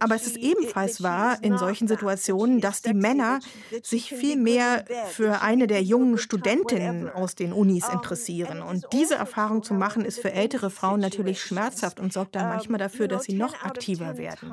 Aber 0.00 0.14
es 0.14 0.26
ist 0.26 0.36
ebenfalls 0.36 1.02
wahr 1.02 1.38
in 1.42 1.56
solchen 1.58 1.88
Situationen, 1.88 2.60
dass 2.60 2.82
die 2.82 2.94
Männer 2.94 3.40
sich 3.82 4.10
viel 4.10 4.36
mehr 4.36 4.84
für 5.10 5.42
eine 5.42 5.66
der 5.66 5.82
jungen 5.82 6.18
Studentinnen 6.18 7.08
aus 7.08 7.34
den 7.34 7.52
Unis 7.52 7.88
interessieren. 7.88 8.62
Und 8.62 8.86
diese 8.92 9.14
Erfahrung 9.14 9.62
zu 9.62 9.74
machen, 9.74 10.04
ist 10.04 10.20
für 10.20 10.32
ältere 10.32 10.70
Frauen 10.70 11.00
natürlich 11.00 11.42
schmerzhaft 11.42 12.00
und 12.00 12.12
sorgt 12.12 12.36
dann 12.36 12.48
manchmal 12.48 12.78
dafür, 12.78 13.08
dass 13.08 13.24
sie 13.24 13.34
noch 13.34 13.62
aktiver 13.62 14.18
werden. 14.18 14.52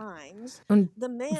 Und 0.67 0.91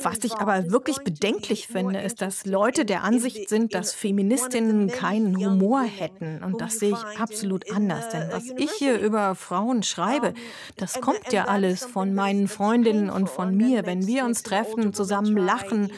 was 0.02 0.24
ich 0.24 0.36
aber 0.36 0.72
wirklich 0.72 1.00
bedenklich 1.00 1.68
finde, 1.68 2.02
ist, 2.02 2.22
dass 2.22 2.46
Leute 2.46 2.86
der 2.86 3.04
Ansicht 3.04 3.50
sind, 3.50 3.74
dass 3.74 3.94
Feministinnen 3.94 4.81
keinen 4.88 5.36
Humor 5.38 5.82
hätten. 5.82 6.42
Und 6.44 6.62
das 6.62 6.80
sehe 6.80 6.92
ich 6.92 7.20
absolut 7.20 7.72
anders. 7.72 8.10
Denn 8.10 8.30
was 8.32 8.46
ich 8.58 8.72
hier 8.72 9.00
über 9.00 9.36
Frauen 9.36 9.84
schreibe, 9.84 10.34
das 10.78 11.02
kommt 11.02 11.32
ja 11.32 11.46
alles 11.46 11.84
von 11.86 12.14
meinen 12.14 12.48
Freundinnen 12.48 13.10
und 13.10 13.30
von 13.30 13.56
mir. 13.56 13.86
Wenn 13.86 14.08
wir 14.08 14.26
uns 14.26 14.44
treffen, 14.44 14.94
zusammen 14.94 15.38
lachen, 15.38 15.92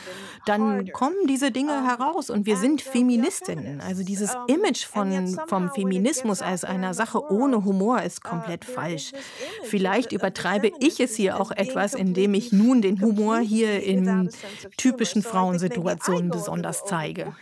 dann 0.45 0.91
kommen 0.91 1.27
diese 1.27 1.51
Dinge 1.51 1.85
heraus 1.85 2.29
und 2.29 2.45
wir 2.45 2.57
sind 2.57 2.81
Feministinnen. 2.81 3.81
Also 3.81 4.03
dieses 4.03 4.35
Image 4.47 4.85
von, 4.85 5.39
vom 5.47 5.69
Feminismus 5.71 6.41
als 6.41 6.63
einer 6.63 6.93
Sache 6.93 7.31
ohne 7.31 7.63
Humor 7.63 8.01
ist 8.01 8.23
komplett 8.23 8.65
falsch. 8.65 9.11
Vielleicht 9.63 10.11
übertreibe 10.11 10.71
ich 10.79 10.99
es 10.99 11.15
hier 11.15 11.39
auch 11.39 11.51
etwas, 11.51 11.93
indem 11.93 12.33
ich 12.33 12.51
nun 12.51 12.81
den 12.81 13.01
Humor 13.01 13.39
hier 13.39 13.81
in 13.83 14.29
typischen 14.77 15.21
Frauensituationen 15.21 16.29
besonders 16.29 16.83
zeige. 16.85 17.35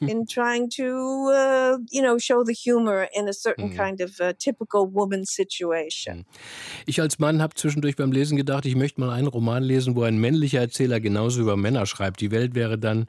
In 0.00 0.26
trying 0.32 0.68
to, 0.70 0.82
uh, 0.82 1.78
you 1.90 2.02
know, 2.02 2.18
show 2.18 2.44
the 2.44 2.54
humor 2.54 3.08
in 3.14 3.28
a 3.28 3.32
certain 3.32 3.70
mhm. 3.70 3.76
kind 3.76 4.00
of 4.00 4.18
uh, 4.20 4.32
typical 4.38 4.92
woman 4.92 5.24
situation. 5.24 6.18
Mhm. 6.18 6.24
Ich 6.86 7.00
als 7.00 7.18
Mann 7.18 7.40
habe 7.42 7.54
zwischendurch 7.54 7.96
beim 7.96 8.12
Lesen 8.12 8.36
gedacht, 8.36 8.66
ich 8.66 8.76
möchte 8.76 9.00
mal 9.00 9.10
einen 9.10 9.28
Roman 9.28 9.62
lesen, 9.62 9.96
wo 9.96 10.02
ein 10.02 10.18
männlicher 10.18 10.60
Erzähler 10.60 11.00
genauso 11.00 11.40
über 11.40 11.56
Männer 11.56 11.86
schreibt. 11.86 12.20
Die 12.20 12.30
Welt 12.42 12.54
wäre 12.54 12.78
dann 12.78 13.06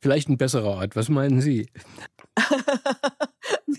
vielleicht 0.00 0.28
ein 0.28 0.38
besserer 0.38 0.68
Ort. 0.68 0.96
Was 0.96 1.08
meinen 1.08 1.40
Sie? 1.40 1.68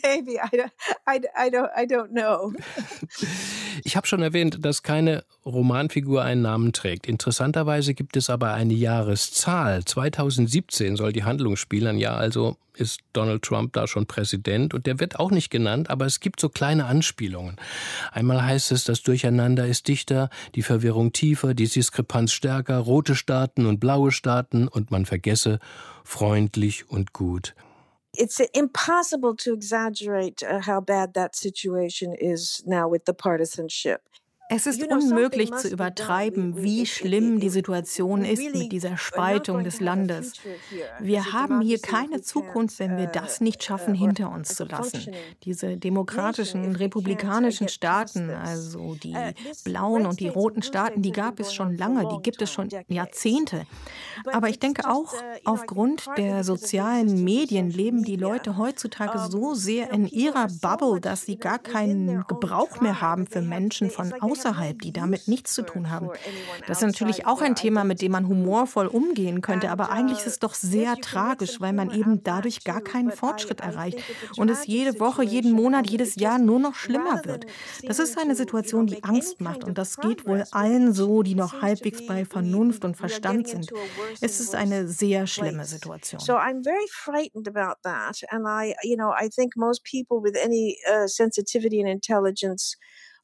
Maybe, 0.05 0.39
I 0.39 0.49
don't, 0.55 0.71
I, 1.07 1.19
I 1.35 1.49
don't, 1.49 1.69
I 1.75 1.85
don't 1.85 2.11
know. 2.11 2.53
Ich 3.83 3.95
habe 3.95 4.07
schon 4.07 4.21
erwähnt, 4.21 4.65
dass 4.65 4.83
keine 4.83 5.25
Romanfigur 5.45 6.23
einen 6.23 6.41
Namen 6.41 6.73
trägt. 6.73 7.07
Interessanterweise 7.07 7.93
gibt 7.93 8.17
es 8.17 8.29
aber 8.29 8.53
eine 8.53 8.73
Jahreszahl. 8.73 9.83
2017 9.83 10.95
soll 10.95 11.11
die 11.11 11.23
Handlung 11.23 11.55
spielen. 11.55 11.99
Ja, 11.99 12.15
also 12.15 12.57
ist 12.73 13.01
Donald 13.13 13.43
Trump 13.43 13.73
da 13.73 13.87
schon 13.87 14.05
Präsident 14.05 14.73
und 14.73 14.85
der 14.85 14.99
wird 14.99 15.19
auch 15.19 15.31
nicht 15.31 15.49
genannt, 15.49 15.89
aber 15.89 16.05
es 16.05 16.19
gibt 16.19 16.39
so 16.39 16.49
kleine 16.49 16.85
Anspielungen. 16.85 17.57
Einmal 18.11 18.43
heißt 18.43 18.71
es, 18.71 18.85
das 18.85 19.03
Durcheinander 19.03 19.67
ist 19.67 19.87
dichter, 19.87 20.29
die 20.55 20.63
Verwirrung 20.63 21.11
tiefer, 21.11 21.53
die 21.53 21.67
Diskrepanz 21.67 22.31
stärker, 22.31 22.79
rote 22.79 23.15
Staaten 23.15 23.65
und 23.65 23.79
blaue 23.79 24.11
Staaten 24.11 24.67
und 24.67 24.89
man 24.91 25.05
vergesse 25.05 25.59
freundlich 26.03 26.89
und 26.89 27.13
gut. 27.13 27.55
It's 28.17 28.39
impossible 28.53 29.35
to 29.37 29.53
exaggerate 29.53 30.43
uh, 30.43 30.59
how 30.61 30.81
bad 30.81 31.13
that 31.13 31.35
situation 31.35 32.15
is 32.19 32.63
now 32.65 32.87
with 32.87 33.05
the 33.05 33.13
partisanship. 33.13 34.01
Es 34.47 34.67
ist 34.67 34.83
unmöglich 34.83 35.51
zu 35.55 35.69
übertreiben, 35.69 36.61
wie 36.61 36.85
schlimm 36.85 37.39
die 37.39 37.49
Situation 37.49 38.23
ist 38.23 38.53
mit 38.53 38.71
dieser 38.71 38.95
Spaltung 38.95 39.63
des 39.63 39.79
Landes. 39.79 40.33
Wir 40.99 41.33
haben 41.33 41.61
hier 41.61 41.79
keine 41.79 42.21
Zukunft, 42.21 42.77
wenn 42.77 42.95
wir 42.97 43.07
das 43.07 43.41
nicht 43.41 43.63
schaffen, 43.63 43.95
hinter 43.95 44.31
uns 44.31 44.53
zu 44.53 44.65
lassen. 44.65 45.11
Diese 45.43 45.77
demokratischen, 45.77 46.75
republikanischen 46.75 47.69
Staaten, 47.69 48.29
also 48.29 48.93
die 48.93 49.15
blauen 49.63 50.05
und 50.05 50.19
die 50.19 50.27
roten 50.27 50.61
Staaten, 50.61 51.01
die 51.01 51.11
gab 51.11 51.39
es 51.39 51.51
schon 51.51 51.75
lange, 51.75 52.07
die 52.07 52.21
gibt 52.21 52.39
es 52.43 52.51
schon 52.51 52.69
Jahrzehnte. 52.87 53.65
Aber 54.31 54.49
ich 54.49 54.59
denke 54.59 54.87
auch, 54.87 55.11
aufgrund 55.43 56.05
der 56.17 56.43
sozialen 56.43 57.23
Medien 57.23 57.71
leben 57.71 58.03
die 58.03 58.15
Leute 58.15 58.57
heutzutage 58.57 59.17
so 59.27 59.55
sehr 59.55 59.91
in 59.91 60.05
ihrer 60.05 60.47
Bubble, 60.61 61.01
dass 61.01 61.23
sie 61.23 61.37
gar 61.37 61.57
keinen 61.57 62.25
Gebrauch 62.27 62.79
mehr 62.79 63.01
haben 63.01 63.25
für 63.25 63.41
Menschen 63.41 63.89
von 63.89 64.13
außen 64.13 64.34
außerhalb, 64.35 64.81
die 64.81 64.91
damit 64.91 65.27
nichts 65.27 65.53
zu 65.53 65.63
tun 65.63 65.89
haben. 65.89 66.09
Das 66.67 66.81
ist 66.81 66.87
natürlich 66.87 67.25
auch 67.25 67.41
ein 67.41 67.55
Thema, 67.55 67.83
mit 67.83 68.01
dem 68.01 68.11
man 68.11 68.27
humorvoll 68.27 68.87
umgehen 68.87 69.41
könnte, 69.41 69.69
aber 69.69 69.89
eigentlich 69.91 70.19
ist 70.19 70.27
es 70.27 70.39
doch 70.39 70.53
sehr 70.53 70.95
tragisch, 70.97 71.61
weil 71.61 71.73
man 71.73 71.91
eben 71.91 72.23
dadurch 72.23 72.63
gar 72.63 72.81
keinen 72.81 73.11
Fortschritt 73.11 73.61
erreicht 73.61 73.99
und 74.37 74.49
es 74.49 74.65
jede 74.65 74.99
Woche, 74.99 75.23
jeden 75.23 75.51
Monat, 75.51 75.89
jedes 75.89 76.15
Jahr 76.15 76.39
nur 76.39 76.59
noch 76.59 76.75
schlimmer 76.75 77.23
wird. 77.25 77.45
Das 77.83 77.99
ist 77.99 78.17
eine 78.17 78.35
Situation, 78.35 78.87
die 78.87 79.03
Angst 79.03 79.41
macht 79.41 79.63
und 79.63 79.77
das 79.77 79.97
geht 79.97 80.25
wohl 80.25 80.43
allen 80.51 80.93
so, 80.93 81.23
die 81.23 81.35
noch 81.35 81.61
halbwegs 81.61 82.05
bei 82.05 82.25
Vernunft 82.25 82.83
und 82.85 82.95
Verstand 82.95 83.47
sind. 83.47 83.71
Es 84.21 84.39
ist 84.39 84.55
eine 84.55 84.87
sehr 84.87 85.27
schlimme 85.27 85.65
Situation. 85.65 86.19
So 86.19 86.33
I'm 86.33 86.63
very 86.63 86.87
frightened 86.89 87.47
about 87.47 87.79
that 87.83 88.21
and 88.29 88.45
I 88.45 88.75
you 88.83 88.95
know 88.95 89.11
I 89.11 89.29
think 89.29 89.55
most 89.55 89.83
people 89.83 90.21
with 90.21 90.35
any 90.43 90.77
uh, 90.89 91.07
sensitivity 91.07 91.79
and 91.79 91.89
intelligence 91.89 92.77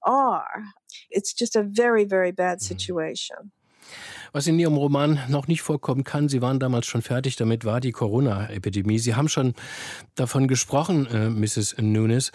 are. 0.04 0.74
It's 1.10 1.34
just 1.34 1.56
a 1.56 1.64
very, 1.64 2.06
very 2.06 2.32
bad 2.32 2.60
mhm. 2.60 2.64
situation. 2.64 3.52
Was 4.34 4.48
in 4.48 4.58
Ihrem 4.60 4.78
Roman 4.78 5.20
noch 5.28 5.48
nicht 5.48 5.62
vorkommen 5.62 6.06
kann, 6.06 6.30
Sie 6.30 6.42
waren 6.42 6.60
damals 6.60 6.86
schon 6.86 7.02
fertig 7.02 7.36
damit, 7.36 7.66
war 7.66 7.82
die 7.82 7.92
Corona-Epidemie. 7.92 8.98
Sie 8.98 9.16
haben 9.16 9.28
schon 9.28 9.54
davon 10.16 10.48
gesprochen, 10.48 11.06
äh, 11.08 11.30
Mrs. 11.30 11.76
Nunes. 11.80 12.32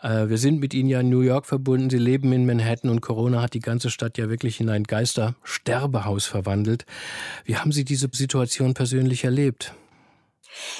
Äh, 0.00 0.28
wir 0.28 0.38
sind 0.38 0.60
mit 0.60 0.74
Ihnen 0.74 0.88
ja 0.88 1.00
in 1.00 1.08
New 1.08 1.22
York 1.22 1.46
verbunden. 1.46 1.90
Sie 1.90 1.98
leben 1.98 2.32
in 2.32 2.46
Manhattan 2.46 2.88
und 2.88 3.00
Corona 3.00 3.42
hat 3.42 3.54
die 3.54 3.60
ganze 3.60 3.90
Stadt 3.90 4.16
ja 4.16 4.28
wirklich 4.28 4.60
in 4.60 4.70
ein 4.70 4.84
Geistersterbehaus 4.84 6.26
verwandelt. 6.26 6.86
Wie 7.44 7.56
haben 7.56 7.72
Sie 7.72 7.84
diese 7.84 8.08
Situation 8.12 8.74
persönlich 8.74 9.24
erlebt? 9.24 9.74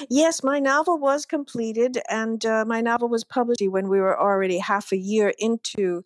Yes, 0.09 0.43
my 0.43 0.59
novel 0.59 0.99
was 0.99 1.27
completed, 1.27 1.99
and 2.09 2.43
uh, 2.45 2.65
my 2.67 2.81
novel 2.81 3.09
was 3.09 3.23
published 3.25 3.61
when 3.61 3.89
we 3.89 3.99
were 3.99 4.19
already 4.19 4.59
half 4.59 4.91
a 4.91 4.97
year 4.97 5.31
into 5.37 6.03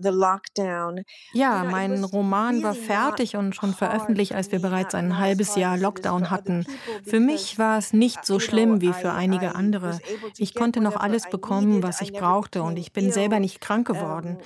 the 0.00 0.10
lockdown. 0.10 1.04
Ja, 1.32 1.64
mein 1.64 2.04
Roman 2.04 2.62
war 2.62 2.74
fertig 2.74 3.36
und 3.36 3.54
schon 3.54 3.74
veröffentlicht, 3.74 4.34
als 4.34 4.52
wir 4.52 4.60
bereits 4.60 4.94
ein 4.94 5.18
halbes 5.18 5.56
Jahr 5.56 5.76
Lockdown 5.76 6.30
hatten. 6.30 6.66
Für 7.04 7.20
mich 7.20 7.58
war 7.58 7.78
es 7.78 7.92
nicht 7.92 8.24
so 8.24 8.38
schlimm 8.38 8.80
wie 8.80 8.92
für 8.92 9.12
einige 9.12 9.54
andere. 9.54 9.98
Ich 10.38 10.54
konnte 10.54 10.80
noch 10.80 10.96
alles 10.96 11.28
bekommen, 11.28 11.82
was 11.82 12.00
ich 12.00 12.12
brauchte, 12.12 12.62
und 12.62 12.78
ich 12.78 12.92
bin 12.92 13.12
selber 13.12 13.40
nicht 13.40 13.60
krank 13.60 13.86
geworden. 13.86 14.38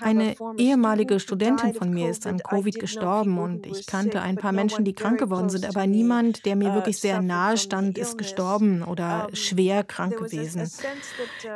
Eine 0.00 0.34
ehemalige 0.56 1.20
Studentin 1.20 1.74
von 1.74 1.92
mir 1.92 2.10
ist 2.10 2.26
an 2.26 2.38
Covid 2.38 2.78
gestorben, 2.78 3.38
und 3.38 3.66
ich 3.66 3.86
kannte 3.86 4.20
ein 4.20 4.36
paar 4.36 4.52
Menschen, 4.52 4.84
die 4.84 4.92
krank 4.94 5.18
geworden 5.18 5.48
sind, 5.48 5.66
aber 5.66 5.86
niemand, 5.86 6.44
der 6.44 6.56
mir 6.56 6.74
wirklich 6.74 6.98
sehr 6.98 7.20
nahe 7.22 7.56
stand, 7.56 7.98
ist 8.02 8.18
gestorben 8.18 8.82
oder 8.82 9.28
schwer 9.32 9.84
krank 9.84 10.18
gewesen. 10.18 10.70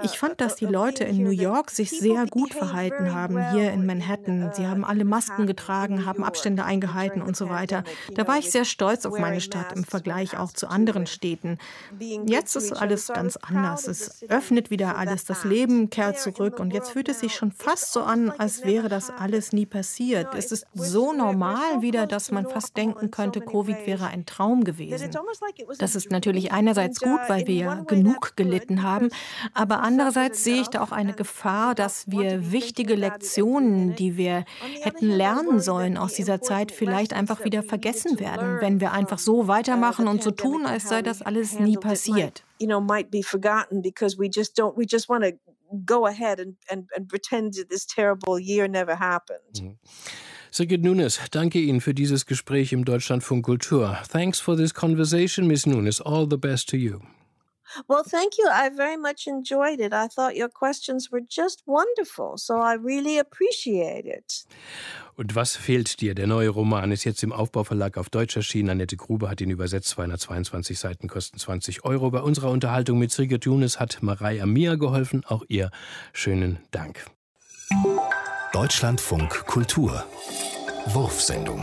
Ich 0.03 0.19
fand, 0.19 0.41
dass 0.41 0.57
die 0.57 0.67
Leute 0.67 1.05
in 1.05 1.23
New 1.23 1.31
York 1.31 1.71
sich 1.71 1.91
sehr 1.91 2.27
gut 2.27 2.55
verhalten 2.55 3.13
haben, 3.13 3.53
hier 3.53 3.73
in 3.73 3.85
Manhattan. 3.85 4.51
Sie 4.55 4.67
haben 4.67 4.85
alle 4.85 5.05
Masken 5.05 5.47
getragen, 5.47 6.07
haben 6.07 6.25
Abstände 6.25 6.65
eingehalten 6.65 7.21
und 7.23 7.37
so 7.37 7.49
weiter. 7.49 7.85
Da 8.15 8.27
war 8.27 8.39
ich 8.39 8.51
sehr 8.51 8.65
stolz 8.65 9.05
auf 9.05 9.19
meine 9.19 9.41
Stadt 9.41 9.73
im 9.75 9.85
Vergleich 9.85 10.39
auch 10.39 10.53
zu 10.53 10.69
anderen 10.69 11.07
Städten. 11.07 11.59
Jetzt 11.99 12.57
ist 12.57 12.73
alles 12.73 13.09
ganz 13.09 13.37
anders. 13.37 13.89
Es 13.89 14.25
öffnet 14.29 14.71
wieder 14.71 14.97
alles, 14.97 15.25
das 15.25 15.45
Leben 15.45 15.91
kehrt 15.91 16.19
zurück 16.21 16.61
und 16.61 16.73
jetzt 16.73 16.91
fühlt 16.91 17.09
es 17.09 17.21
sich 17.21 17.35
schon 17.35 17.53
fast 17.53 17.93
so 17.93 18.03
an, 18.03 18.31
als 18.31 18.65
wäre 18.65 18.89
das 18.89 19.11
alles 19.11 19.53
nie 19.53 19.67
passiert. 19.67 20.35
Es 20.35 20.53
ist 20.53 20.67
so 20.75 21.13
normal 21.13 21.83
wieder, 21.83 22.07
dass 22.07 22.31
man 22.31 22.47
fast 22.47 22.77
denken 22.77 23.11
könnte, 23.11 23.41
Covid 23.41 23.87
wäre 23.87 24.07
ein 24.07 24.27
Traum 24.27 24.65
gewesen. 24.65 25.11
Das 25.79 25.95
ist 25.95 26.11
natürlich 26.11 26.36
natürlich 26.37 26.53
einerseits 26.53 27.01
gut, 27.01 27.21
weil 27.29 27.47
wir 27.47 27.55
ja 27.55 27.75
genug 27.83 28.37
gelitten 28.37 28.83
haben, 28.83 29.09
aber 29.55 29.81
andererseits 29.81 30.45
sehe 30.45 30.61
ich 30.61 30.69
da 30.69 30.83
auch 30.83 30.93
eine 30.93 31.15
Gefahr, 31.15 31.75
dass 31.75 32.11
wir 32.11 32.53
wichtige 32.53 32.95
Lektionen, 32.95 33.95
die 33.97 34.17
wir 34.17 34.45
hätten 34.83 35.09
lernen 35.09 35.61
sollen 35.61 35.97
aus 35.97 36.15
dieser 36.15 36.41
Zeit, 36.41 36.73
vielleicht 36.73 37.13
einfach 37.13 37.45
wieder 37.45 37.63
vergessen 37.63 38.21
werden, 38.21 38.61
wenn 38.61 38.81
wir 38.81 38.93
einfach 38.93 39.19
so 39.19 39.49
weitermachen 39.49 40.09
und 40.09 40.23
so 40.23 40.31
tun, 40.31 40.67
als 40.67 40.89
sei 40.89 41.03
das 41.03 41.23
alles 41.23 41.59
nie 41.59 41.77
passiert. 41.77 42.45
You 42.59 42.67
know, 42.67 42.81
might 42.81 43.11
be 43.11 43.23
forgotten 43.23 43.83
because 43.83 44.19
we 44.19 44.29
just 44.33 44.59
don't, 44.59 44.77
we 44.77 44.87
just 44.89 45.09
want 45.09 45.25
to 45.25 45.33
go 45.85 46.07
ahead 46.07 46.41
and, 46.41 46.57
and, 46.71 46.89
and 46.97 47.09
pretend 47.09 47.55
this 47.69 47.87
terrible 47.87 48.39
year 48.39 48.69
never 48.69 48.99
happened. 48.99 49.61
Mhm. 49.61 49.77
Sigrid 50.57 50.83
Nunes, 50.83 51.21
danke 51.33 51.59
Ihnen 51.59 51.83
für 51.83 51.93
dieses 51.93 52.25
Gespräch 52.25 52.73
im 52.73 52.87
Deutschlandfunk 52.87 53.45
Kultur. 53.45 53.99
Thanks 54.11 54.41
for 54.41 54.57
this 54.57 54.73
conversation, 54.73 55.47
Miss 55.47 55.67
Nunes. 55.67 56.01
All 56.01 56.27
the 56.31 56.39
best 56.39 56.71
to 56.71 56.79
you. 56.79 57.01
Well, 57.89 58.03
thank 58.03 58.39
you. 58.39 58.47
I 58.49 58.71
very 58.75 58.97
much 58.97 59.27
enjoyed 59.27 59.81
it. 59.81 59.93
I 59.93 60.09
thought 60.09 60.35
your 60.35 60.49
questions 60.49 61.13
were 61.13 61.21
just 61.21 61.63
wonderful, 61.67 62.39
so 62.39 62.55
I 62.55 62.79
really 62.83 63.19
appreciate 63.19 64.07
it. 64.07 64.47
Und 65.17 65.35
was 65.35 65.57
fehlt 65.57 66.01
dir? 66.01 66.15
Der 66.15 66.27
neue 66.27 66.49
Roman 66.49 66.91
ist 66.91 67.05
jetzt 67.05 67.23
im 67.23 67.35
Aufbauverlag 67.35 67.99
auf 67.99 68.09
Deutsch 68.09 68.35
erschienen. 68.35 68.71
Annette 68.71 68.97
Grube 68.97 69.29
hat 69.29 69.43
ihn 69.43 69.51
übersetzt. 69.51 69.91
222 69.91 70.79
Seiten 70.79 71.09
kosten 71.09 71.37
20 71.39 71.85
Euro. 71.85 72.11
Bei 72.11 72.21
unserer 72.21 72.51
Unterhaltung 72.51 72.99
mit 72.99 73.13
Sigrid 73.13 73.45
Nunes 73.45 73.79
hat 73.79 73.99
Marei 74.01 74.41
Amia 74.41 74.77
geholfen. 74.77 75.23
Auch 75.27 75.45
ihr 75.49 75.71
schönen 76.15 76.61
Dank. 76.71 77.05
Deutschlandfunk 78.57 79.45
Kultur 79.45 80.03
Wurfsendung 80.87 81.63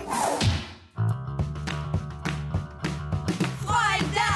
Freunde! 3.66 4.30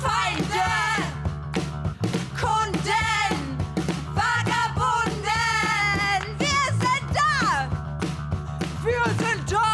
Feinde! 0.00 0.70
Kunden! 2.40 3.58
Vagabunden! 4.14 5.24
Wir 6.38 6.64
sind 6.78 7.08
da! 7.12 7.68
Wir 8.84 9.04
sind 9.18 9.50
da! 9.50 9.66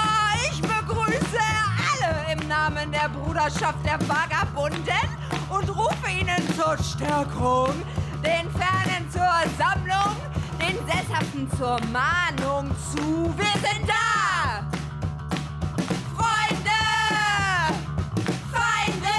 Ich 0.51 0.63
begrüße 0.63 1.45
alle 1.93 2.33
im 2.33 2.49
Namen 2.49 2.91
der 2.93 3.11
Bruderschaft 3.11 3.85
der 3.85 4.01
Vagabunden 4.09 5.07
und 5.51 5.69
rufe 5.69 6.11
ihnen 6.19 6.43
zur 6.57 6.79
Stärkung, 6.83 7.75
den 8.25 8.51
Fernen 8.53 9.11
zur 9.13 9.29
Sammlung, 9.59 10.17
den 10.71 10.87
Sesshaften 10.87 11.51
zur 11.59 11.79
Mahnung 11.93 12.71
zu. 12.93 13.35
Wir 13.37 13.55
sind 13.61 13.89
da! 13.89 14.65
Freunde! 16.17 16.81
Feinde! 18.53 19.19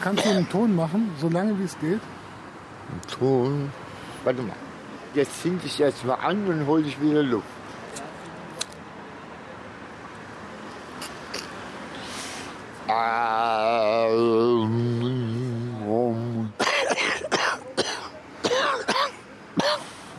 Kannst 0.00 0.24
du 0.24 0.30
einen 0.30 0.48
Ton 0.48 0.76
machen, 0.76 1.10
so 1.20 1.28
lange 1.28 1.58
wie 1.58 1.64
es 1.64 1.78
geht? 1.80 2.00
Ein 2.90 3.00
Ton? 3.18 3.72
Warte 4.24 4.42
mal. 4.42 4.56
Jetzt 5.14 5.42
ziehe 5.42 5.58
ich 5.64 5.78
jetzt 5.78 6.04
mal 6.04 6.14
an 6.14 6.46
und 6.46 6.66
hole 6.66 6.84
ich 6.86 7.00
wieder 7.00 7.22
Luft. 7.22 7.46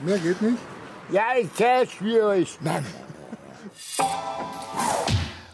Mehr 0.02 0.18
geht 0.40 0.50
nicht? 0.52 0.62
Ja, 1.12 1.34
ist 1.34 1.58
sehr 1.58 1.86
schwierig. 1.88 2.58
Nein. 2.62 2.86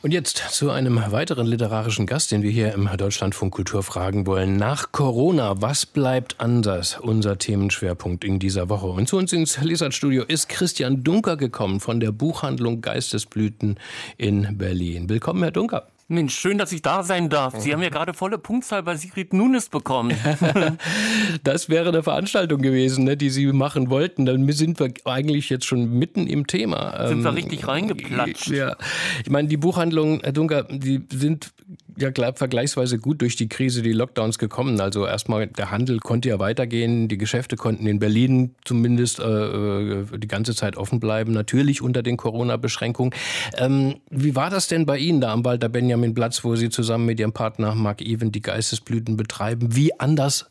Und 0.01 0.11
jetzt 0.11 0.37
zu 0.51 0.69
einem 0.69 1.01
weiteren 1.11 1.47
literarischen 1.47 2.05
Gast, 2.05 2.31
den 2.31 2.43
wir 2.43 2.51
hier 2.51 2.73
im 2.73 2.87
Deutschlandfunk 2.95 3.55
Kultur 3.55 3.81
fragen 3.81 4.27
wollen. 4.27 4.55
Nach 4.55 4.91
Corona, 4.91 5.61
was 5.61 5.87
bleibt 5.87 6.39
anders? 6.39 6.99
Unser 6.99 7.39
Themenschwerpunkt 7.39 8.23
in 8.23 8.37
dieser 8.37 8.69
Woche. 8.69 8.85
Und 8.85 9.07
zu 9.09 9.17
uns 9.17 9.33
ins 9.33 9.59
Lesartstudio 9.59 10.23
ist 10.23 10.47
Christian 10.47 11.03
Dunker 11.03 11.37
gekommen 11.37 11.79
von 11.79 11.99
der 11.99 12.11
Buchhandlung 12.11 12.81
Geistesblüten 12.81 13.79
in 14.17 14.57
Berlin. 14.59 15.09
Willkommen, 15.09 15.41
Herr 15.41 15.51
Dunker. 15.51 15.87
Mensch, 16.07 16.35
schön, 16.35 16.59
dass 16.59 16.71
ich 16.71 16.83
da 16.83 17.01
sein 17.01 17.29
darf. 17.29 17.59
Sie 17.59 17.73
haben 17.73 17.81
ja 17.81 17.89
gerade 17.89 18.13
volle 18.13 18.37
Punktzahl 18.37 18.83
bei 18.83 18.95
Sigrid 18.95 19.33
Nunes 19.33 19.69
bekommen. 19.69 20.15
das 21.43 21.67
wäre 21.67 21.89
eine 21.89 22.03
Veranstaltung 22.03 22.61
gewesen, 22.61 23.05
ne, 23.05 23.17
die 23.17 23.31
Sie 23.31 23.47
machen 23.47 23.89
wollten. 23.89 24.27
Dann 24.27 24.47
sind 24.51 24.79
wir 24.79 24.93
eigentlich 25.05 25.49
jetzt 25.49 25.65
schon 25.65 25.97
mitten 25.97 26.27
im 26.27 26.45
Thema. 26.45 27.07
Sind 27.07 27.23
wir 27.23 27.29
ähm, 27.29 27.35
richtig 27.35 27.67
reingeplatscht. 27.67 28.49
Ja. 28.49 28.75
Ich 29.23 29.31
meine, 29.31 29.47
die 29.47 29.57
Buchhandlungen, 29.57 30.21
Herr 30.21 30.31
Dunker, 30.31 30.63
die 30.63 31.01
sind 31.11 31.53
ja 31.97 32.11
glaub, 32.11 32.37
vergleichsweise 32.37 32.99
gut 32.99 33.21
durch 33.21 33.35
die 33.35 33.49
Krise, 33.49 33.81
die 33.81 33.93
Lockdowns 33.93 34.37
gekommen. 34.37 34.79
Also 34.79 35.05
erstmal 35.05 35.47
der 35.47 35.71
Handel 35.71 35.99
konnte 35.99 36.29
ja 36.29 36.39
weitergehen, 36.39 37.07
die 37.07 37.17
Geschäfte 37.17 37.55
konnten 37.55 37.87
in 37.87 37.99
Berlin 37.99 38.55
zumindest 38.63 39.19
äh, 39.19 39.23
äh 39.23 40.05
die 40.17 40.27
ganze 40.27 40.55
Zeit 40.55 40.77
offen 40.77 40.99
bleiben, 40.99 41.33
natürlich 41.33 41.81
unter 41.81 42.03
den 42.03 42.17
Corona-Beschränkungen. 42.17 43.13
Ähm, 43.57 43.95
wie 44.09 44.35
war 44.35 44.49
das 44.49 44.67
denn 44.67 44.85
bei 44.85 44.97
Ihnen 44.97 45.19
da 45.19 45.33
am 45.33 45.43
Walter 45.43 45.69
Benjamin? 45.69 45.95
Benjaminplatz, 45.95 46.43
wo 46.43 46.55
Sie 46.55 46.69
zusammen 46.69 47.05
mit 47.05 47.19
Ihrem 47.19 47.31
Partner 47.31 47.75
Mark 47.75 48.01
Even 48.01 48.31
die 48.31 48.41
Geistesblüten 48.41 49.17
betreiben. 49.17 49.75
Wie 49.75 49.99
anders 49.99 50.47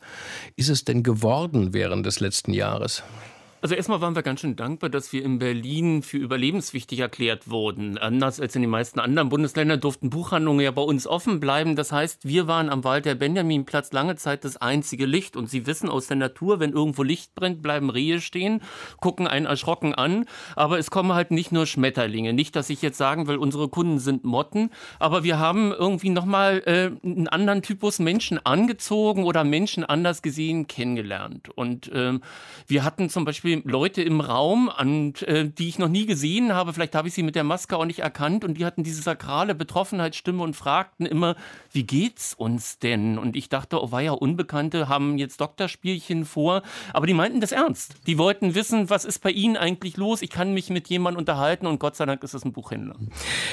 ist 0.55 0.69
es 0.69 0.85
denn 0.85 1.03
geworden 1.03 1.73
während 1.73 2.05
des 2.05 2.19
letzten 2.19 2.53
Jahres? 2.53 3.03
Also 3.65 3.73
erstmal 3.73 3.99
waren 3.99 4.13
wir 4.13 4.21
ganz 4.21 4.41
schön 4.41 4.55
dankbar, 4.55 4.91
dass 4.91 5.11
wir 5.11 5.25
in 5.25 5.39
Berlin 5.39 6.03
für 6.03 6.17
überlebenswichtig 6.17 6.99
erklärt 6.99 7.49
wurden. 7.49 7.97
Anders 7.97 8.39
als 8.39 8.55
in 8.55 8.61
den 8.61 8.69
meisten 8.69 8.99
anderen 8.99 9.29
Bundesländern 9.29 9.79
durften 9.79 10.11
Buchhandlungen 10.11 10.63
ja 10.63 10.69
bei 10.69 10.83
uns 10.83 11.07
offen 11.07 11.39
bleiben. 11.39 11.75
Das 11.75 11.91
heißt, 11.91 12.27
wir 12.27 12.47
waren 12.47 12.69
am 12.69 12.83
Walter 12.83 13.15
Benjaminplatz 13.15 13.91
lange 13.91 14.17
Zeit 14.17 14.45
das 14.45 14.57
einzige 14.57 15.07
Licht. 15.07 15.35
Und 15.35 15.49
Sie 15.49 15.65
wissen 15.65 15.89
aus 15.89 16.05
der 16.05 16.17
Natur, 16.17 16.59
wenn 16.59 16.73
irgendwo 16.73 17.01
Licht 17.01 17.33
brennt, 17.33 17.63
bleiben 17.63 17.89
Rehe 17.89 18.21
stehen, 18.21 18.61
gucken 19.01 19.25
einen 19.25 19.47
erschrocken 19.47 19.95
an. 19.95 20.25
Aber 20.55 20.77
es 20.77 20.91
kommen 20.91 21.13
halt 21.13 21.31
nicht 21.31 21.51
nur 21.51 21.65
Schmetterlinge. 21.65 22.33
Nicht, 22.33 22.55
dass 22.55 22.69
ich 22.69 22.83
jetzt 22.83 22.99
sagen 22.99 23.25
will, 23.25 23.37
unsere 23.37 23.67
Kunden 23.67 23.97
sind 23.97 24.25
Motten. 24.25 24.69
Aber 24.99 25.23
wir 25.23 25.39
haben 25.39 25.71
irgendwie 25.71 26.11
nochmal 26.11 26.61
äh, 26.67 26.91
einen 27.03 27.29
anderen 27.29 27.63
Typus 27.63 27.97
Menschen 27.97 28.39
angezogen 28.45 29.23
oder 29.23 29.43
Menschen 29.43 29.83
anders 29.83 30.21
gesehen 30.21 30.67
kennengelernt. 30.67 31.49
Und 31.49 31.91
äh, 31.91 32.19
wir 32.67 32.83
hatten 32.83 33.09
zum 33.09 33.25
Beispiel 33.25 33.54
Leute 33.63 34.01
im 34.01 34.21
Raum, 34.21 34.69
an, 34.69 35.13
äh, 35.25 35.45
die 35.45 35.67
ich 35.67 35.79
noch 35.79 35.87
nie 35.87 36.05
gesehen 36.05 36.53
habe. 36.53 36.73
Vielleicht 36.73 36.95
habe 36.95 37.07
ich 37.07 37.13
sie 37.13 37.23
mit 37.23 37.35
der 37.35 37.43
Maske 37.43 37.77
auch 37.77 37.85
nicht 37.85 37.99
erkannt 37.99 38.43
und 38.43 38.55
die 38.57 38.65
hatten 38.65 38.83
diese 38.83 39.01
sakrale 39.01 39.55
Betroffenheitsstimme 39.55 40.43
und 40.43 40.55
fragten 40.55 41.05
immer, 41.05 41.35
wie 41.71 41.83
geht's 41.83 42.33
uns 42.33 42.79
denn? 42.79 43.17
Und 43.17 43.35
ich 43.35 43.49
dachte, 43.49 43.81
oh 43.81 43.91
weia, 43.91 44.11
Unbekannte 44.11 44.89
haben 44.89 45.17
jetzt 45.17 45.41
Doktorspielchen 45.41 46.25
vor. 46.25 46.61
Aber 46.93 47.07
die 47.07 47.13
meinten 47.13 47.41
das 47.41 47.51
ernst. 47.51 47.95
Die 48.07 48.17
wollten 48.17 48.55
wissen, 48.55 48.89
was 48.89 49.05
ist 49.05 49.19
bei 49.19 49.31
ihnen 49.31 49.57
eigentlich 49.57 49.97
los? 49.97 50.21
Ich 50.21 50.29
kann 50.29 50.53
mich 50.53 50.69
mit 50.69 50.87
jemandem 50.87 51.19
unterhalten 51.19 51.67
und 51.67 51.79
Gott 51.79 51.95
sei 51.95 52.05
Dank 52.05 52.23
ist 52.23 52.33
es 52.33 52.43
ein 52.43 52.53
Buchhändler. 52.53 52.95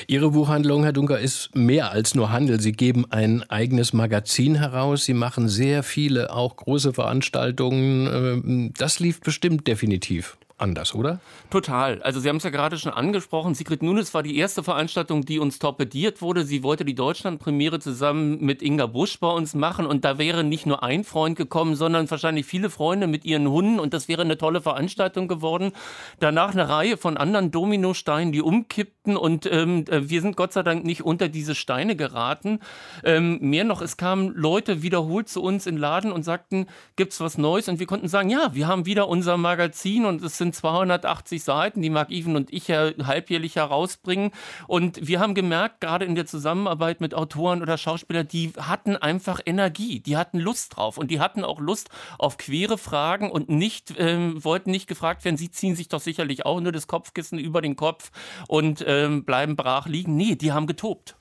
Ihre 0.07 0.31
Buchhandlung, 0.31 0.83
Herr 0.83 0.93
Dunker, 0.93 1.19
ist 1.19 1.55
mehr 1.55 1.93
als 1.93 2.15
nur 2.15 2.33
Handel. 2.33 2.61
Sie 2.61 2.73
geben 2.73 3.07
ein 3.11 3.49
eigenes 3.51 3.93
Magazin 3.93 4.57
heraus. 4.57 5.05
Sie 5.05 5.15
machen 5.15 5.49
sehr 5.49 5.83
viele, 5.83 6.33
auch 6.33 6.57
große 6.57 6.93
Veranstaltungen. 6.93 8.07
Ähm, 8.07 8.73
das 8.77 9.01
lief 9.01 9.21
bestimmt 9.21 9.67
definitiv 9.67 9.92
definitiv 9.93 10.37
anders, 10.63 10.95
oder? 10.95 11.21
Total. 11.51 12.01
Also 12.03 12.21
Sie 12.21 12.29
haben 12.29 12.37
es 12.37 12.45
ja 12.45 12.51
gerade 12.51 12.79
schon 12.79 12.93
angesprochen. 12.93 13.55
Sigrid 13.55 13.83
Nunes 13.83 14.15
war 14.15 14.23
die 14.23 14.39
erste 14.39 14.63
Veranstaltung, 14.63 15.25
die 15.25 15.39
uns 15.39 15.59
torpediert 15.59 16.23
wurde. 16.23 16.45
Sie 16.45 16.63
wollte 16.63 16.85
die 16.85 16.95
Deutschlandpremiere 16.95 17.81
zusammen 17.81 18.39
mit 18.41 18.63
Inga 18.63 18.87
Busch 18.87 19.19
bei 19.19 19.29
uns 19.29 19.55
machen 19.55 19.85
und 19.85 20.05
da 20.05 20.19
wäre 20.19 20.45
nicht 20.45 20.65
nur 20.65 20.83
ein 20.83 21.05
Freund 21.05 21.37
gekommen, 21.37 21.75
sondern 21.75 22.09
wahrscheinlich 22.11 22.47
viele 22.47 22.71
Freunde 22.71 23.09
mit 23.09 23.25
ihren 23.25 23.49
Hunden 23.49 23.81
und 23.81 23.93
das 23.93 24.07
wäre 24.07 24.23
eine 24.23 24.39
tolle 24.39 24.63
Veranstaltung 24.63 25.27
geworden. 25.27 25.73
Danach 26.21 26.53
eine 26.53 26.69
Reihe 26.69 26.97
von 26.97 27.17
anderen 27.17 27.51
Dominosteinen, 27.51 28.33
die 28.33 28.41
umkippten 28.41 29.17
und 29.17 29.47
ähm, 29.51 29.85
äh, 29.91 30.09
wir 30.09 30.23
sind 30.23 30.37
Gott 30.37 30.53
sei 30.53 30.63
Dank 30.63 30.85
nicht 30.85 31.03
unter 31.03 31.29
diese 31.29 31.57
Steine 31.57 31.97
geraten. 31.97 32.61
Ähm, 33.03 33.39
mehr 33.41 33.65
noch, 33.65 33.83
es 33.83 33.97
kamen 33.97 34.33
Leute 34.35 34.83
wiederholt 34.83 35.29
zu 35.29 35.43
uns 35.43 35.67
in 35.67 35.77
Laden 35.77 36.13
und 36.13 36.23
sagten, 36.23 36.67
gibt's 36.95 37.21
was 37.21 37.37
Neues? 37.37 37.69
Und 37.69 37.81
wir 37.81 37.87
konnten 37.87 38.09
sagen, 38.09 38.31
ja, 38.31 38.55
wir 38.55 38.69
haben 38.69 38.87
wieder 38.87 39.09
unser 39.09 39.37
Magazin 39.37 40.05
und 40.05 40.23
es 40.23 40.39
sind 40.39 40.52
280 40.53 41.43
Seiten, 41.43 41.83
die 41.83 41.91
Mark 41.91 42.11
Even 42.11 42.37
und 42.37 42.53
ich 42.53 42.69
ja 42.69 42.91
halbjährlich 43.03 43.57
herausbringen. 43.57 44.31
Und 44.67 45.07
wir 45.07 45.21
haben 45.21 45.35
gemerkt, 45.35 45.81
gerade 45.81 46.05
in 46.05 46.15
der 46.15 46.27
Zusammenarbeit 46.27 47.01
mit 47.01 47.15
Autoren 47.15 47.63
oder 47.63 47.79
Schauspielern, 47.79 48.29
die 48.29 48.53
hatten 48.59 48.97
einfach 48.97 49.41
Energie, 49.45 50.01
die 50.01 50.17
hatten 50.17 50.39
Lust 50.39 50.77
drauf 50.77 50.99
und 50.99 51.11
die 51.11 51.21
hatten 51.21 51.45
auch 51.45 51.61
Lust 51.61 51.91
auf 52.19 52.37
quere 52.37 52.79
Fragen 52.79 53.31
und 53.31 53.49
nicht, 53.49 53.95
ähm, 53.99 54.43
wollten 54.45 54.71
nicht 54.71 54.87
gefragt 54.87 55.25
werden, 55.25 55.37
sie 55.37 55.51
ziehen 55.51 55.77
sich 55.77 55.89
doch 55.89 56.01
sicherlich 56.01 56.47
auch 56.47 56.61
nur 56.61 56.73
das 56.73 56.87
Kopfkissen 56.87 57.39
über 57.39 57.63
den 57.63 57.77
Kopf 57.77 58.11
und 58.49 58.85
ähm, 58.87 59.25
bleiben 59.25 59.57
brach 59.57 59.87
liegen. 59.87 60.17
Nee, 60.17 60.37
die 60.37 60.53
haben 60.53 60.67
getobt. 60.67 61.17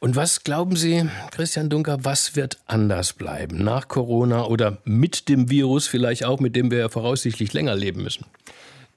Und 0.00 0.16
was 0.16 0.44
glauben 0.44 0.76
Sie, 0.76 1.08
Christian 1.30 1.68
Dunker, 1.68 2.04
was 2.04 2.36
wird 2.36 2.58
anders 2.66 3.12
bleiben 3.12 3.62
nach 3.62 3.88
Corona 3.88 4.44
oder 4.44 4.78
mit 4.84 5.28
dem 5.28 5.50
Virus 5.50 5.86
vielleicht 5.86 6.24
auch, 6.24 6.40
mit 6.40 6.56
dem 6.56 6.70
wir 6.70 6.78
ja 6.78 6.88
voraussichtlich 6.88 7.52
länger 7.52 7.74
leben 7.74 8.02
müssen? 8.02 8.26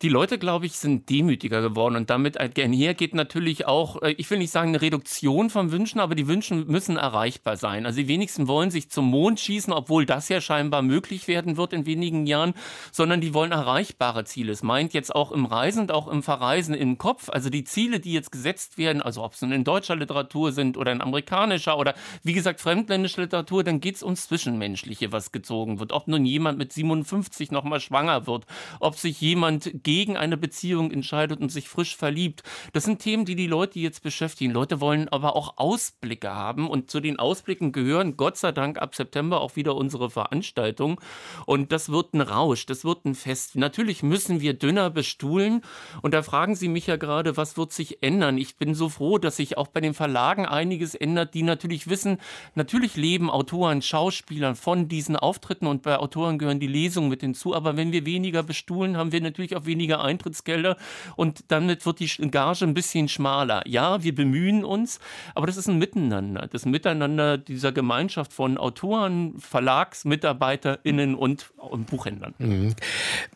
Die 0.01 0.09
Leute, 0.09 0.37
glaube 0.37 0.65
ich, 0.65 0.73
sind 0.73 1.09
demütiger 1.09 1.61
geworden 1.61 1.95
und 1.95 2.09
damit 2.09 2.37
einher 2.37 2.93
geht 2.93 3.15
natürlich 3.15 3.65
auch, 3.65 4.01
äh, 4.01 4.11
ich 4.17 4.29
will 4.29 4.39
nicht 4.39 4.51
sagen 4.51 4.69
eine 4.69 4.81
Reduktion 4.81 5.49
von 5.49 5.71
Wünschen, 5.71 5.99
aber 5.99 6.15
die 6.15 6.27
Wünsche 6.27 6.53
müssen 6.55 6.97
erreichbar 6.97 7.55
sein. 7.55 7.85
Also 7.85 8.01
die 8.01 8.07
wenigsten 8.09 8.47
wollen 8.47 8.71
sich 8.71 8.89
zum 8.89 9.05
Mond 9.05 9.39
schießen, 9.39 9.71
obwohl 9.71 10.05
das 10.05 10.27
ja 10.27 10.41
scheinbar 10.41 10.81
möglich 10.81 11.27
werden 11.29 11.55
wird 11.55 11.71
in 11.71 11.85
wenigen 11.85 12.25
Jahren, 12.25 12.53
sondern 12.91 13.21
die 13.21 13.33
wollen 13.33 13.53
erreichbare 13.53 14.25
Ziele. 14.25 14.51
Es 14.51 14.63
meint 14.63 14.93
jetzt 14.93 15.15
auch 15.15 15.31
im 15.31 15.45
Reisen 15.45 15.83
und 15.83 15.91
auch 15.91 16.09
im 16.09 16.23
Verreisen 16.23 16.75
im 16.75 16.97
Kopf, 16.97 17.29
also 17.29 17.49
die 17.49 17.63
Ziele, 17.63 18.01
die 18.01 18.11
jetzt 18.11 18.31
gesetzt 18.33 18.77
werden, 18.77 19.01
also 19.01 19.23
ob 19.23 19.33
es 19.33 19.41
in 19.41 19.63
deutscher 19.63 19.95
Literatur 19.95 20.51
sind 20.51 20.77
oder 20.77 20.91
in 20.91 21.01
amerikanischer 21.01 21.77
oder 21.77 21.93
wie 22.21 22.33
gesagt 22.33 22.59
fremdländische 22.59 23.21
Literatur, 23.21 23.63
dann 23.63 23.79
geht 23.79 23.95
es 23.95 24.03
ums 24.03 24.27
Zwischenmenschliche, 24.27 25.13
was 25.13 25.31
gezogen 25.31 25.79
wird. 25.79 25.93
Ob 25.93 26.09
nun 26.09 26.25
jemand 26.25 26.57
mit 26.57 26.73
57 26.73 27.51
nochmal 27.51 27.79
schwanger 27.79 28.27
wird, 28.27 28.45
ob 28.81 28.95
sich 28.97 29.21
jemand 29.21 29.84
gegen 29.85 30.17
eine 30.17 30.35
Beziehung 30.35 30.91
entscheidet 30.91 31.39
und 31.39 31.49
sich 31.49 31.69
frisch 31.69 31.95
verliebt. 31.95 32.43
Das 32.73 32.83
sind 32.83 32.99
Themen, 32.99 33.23
die 33.23 33.35
die 33.35 33.47
Leute 33.47 33.79
jetzt 33.79 34.03
beschäftigen. 34.03 34.51
Leute 34.51 34.81
wollen 34.81 35.07
aber 35.07 35.35
auch 35.35 35.57
Ausblicke 35.57 36.33
haben 36.33 36.69
und 36.69 36.91
zu 36.91 36.99
den 36.99 37.19
Ausblicken 37.19 37.71
gehören 37.71 38.17
Gott 38.17 38.35
sei 38.35 38.51
Dank 38.51 38.79
ab 38.81 38.95
September 38.95 39.39
auch 39.39 39.55
wieder 39.55 39.75
unsere 39.75 40.09
Veranstaltung. 40.09 40.99
Und 41.45 41.71
das 41.71 41.89
wird 41.89 42.13
ein 42.13 42.21
Rausch, 42.21 42.65
das 42.65 42.83
wird 42.83 43.05
ein 43.05 43.13
Fest. 43.13 43.55
Natürlich 43.55 44.01
müssen 44.01 44.41
wir 44.41 44.55
dünner 44.55 44.89
bestuhlen. 44.89 45.61
Und 46.01 46.15
da 46.15 46.23
fragen 46.23 46.55
Sie 46.55 46.67
mich 46.67 46.87
ja 46.87 46.95
gerade, 46.95 47.37
was 47.37 47.55
wird 47.55 47.71
sich 47.71 48.01
ändern? 48.01 48.39
Ich 48.39 48.57
bin 48.57 48.73
so 48.73 48.89
froh, 48.89 49.19
dass 49.19 49.37
sich 49.37 49.57
auch 49.57 49.67
bei 49.67 49.81
den 49.81 49.93
Verlagen 49.93 50.47
einiges 50.47 50.95
ändert, 50.95 51.35
die 51.35 51.43
natürlich 51.43 51.87
wissen, 51.87 52.17
natürlich 52.55 52.95
leben 52.95 53.29
Autoren, 53.29 53.83
Schauspielern 53.83 54.55
von 54.55 54.87
diesen 54.87 55.15
Auftritten 55.15 55.67
und 55.67 55.83
bei 55.83 55.99
Autoren 55.99 56.39
gehören 56.39 56.59
die 56.59 56.65
Lesungen 56.65 57.09
mit 57.09 57.21
hinzu. 57.21 57.53
Aber 57.53 57.77
wenn 57.77 57.91
wir 57.91 58.07
weniger 58.07 58.41
bestuhlen, 58.41 58.97
haben 58.97 59.11
wir 59.11 59.21
natürlich 59.21 59.55
auch 59.55 59.65
weniger 59.67 59.74
weniger 59.75 60.03
Eintrittsgelder 60.03 60.77
und 61.17 61.43
damit 61.49 61.85
wird 61.85 61.99
die 61.99 62.07
Gage 62.31 62.63
ein 62.63 62.73
bisschen 62.73 63.09
schmaler. 63.09 63.61
Ja, 63.67 64.03
wir 64.03 64.15
bemühen 64.15 64.63
uns, 64.63 64.99
aber 65.33 65.47
das 65.47 65.57
ist 65.57 65.67
ein 65.67 65.77
Miteinander. 65.77 66.47
Das 66.49 66.65
Miteinander 66.65 67.37
dieser 67.37 67.73
Gemeinschaft 67.73 68.31
von 68.31 68.57
Autoren, 68.57 69.37
VerlagsmitarbeiterInnen 69.37 71.15
und, 71.15 71.51
und 71.57 71.87
Buchhändlern. 71.87 72.33
Mhm. 72.37 72.75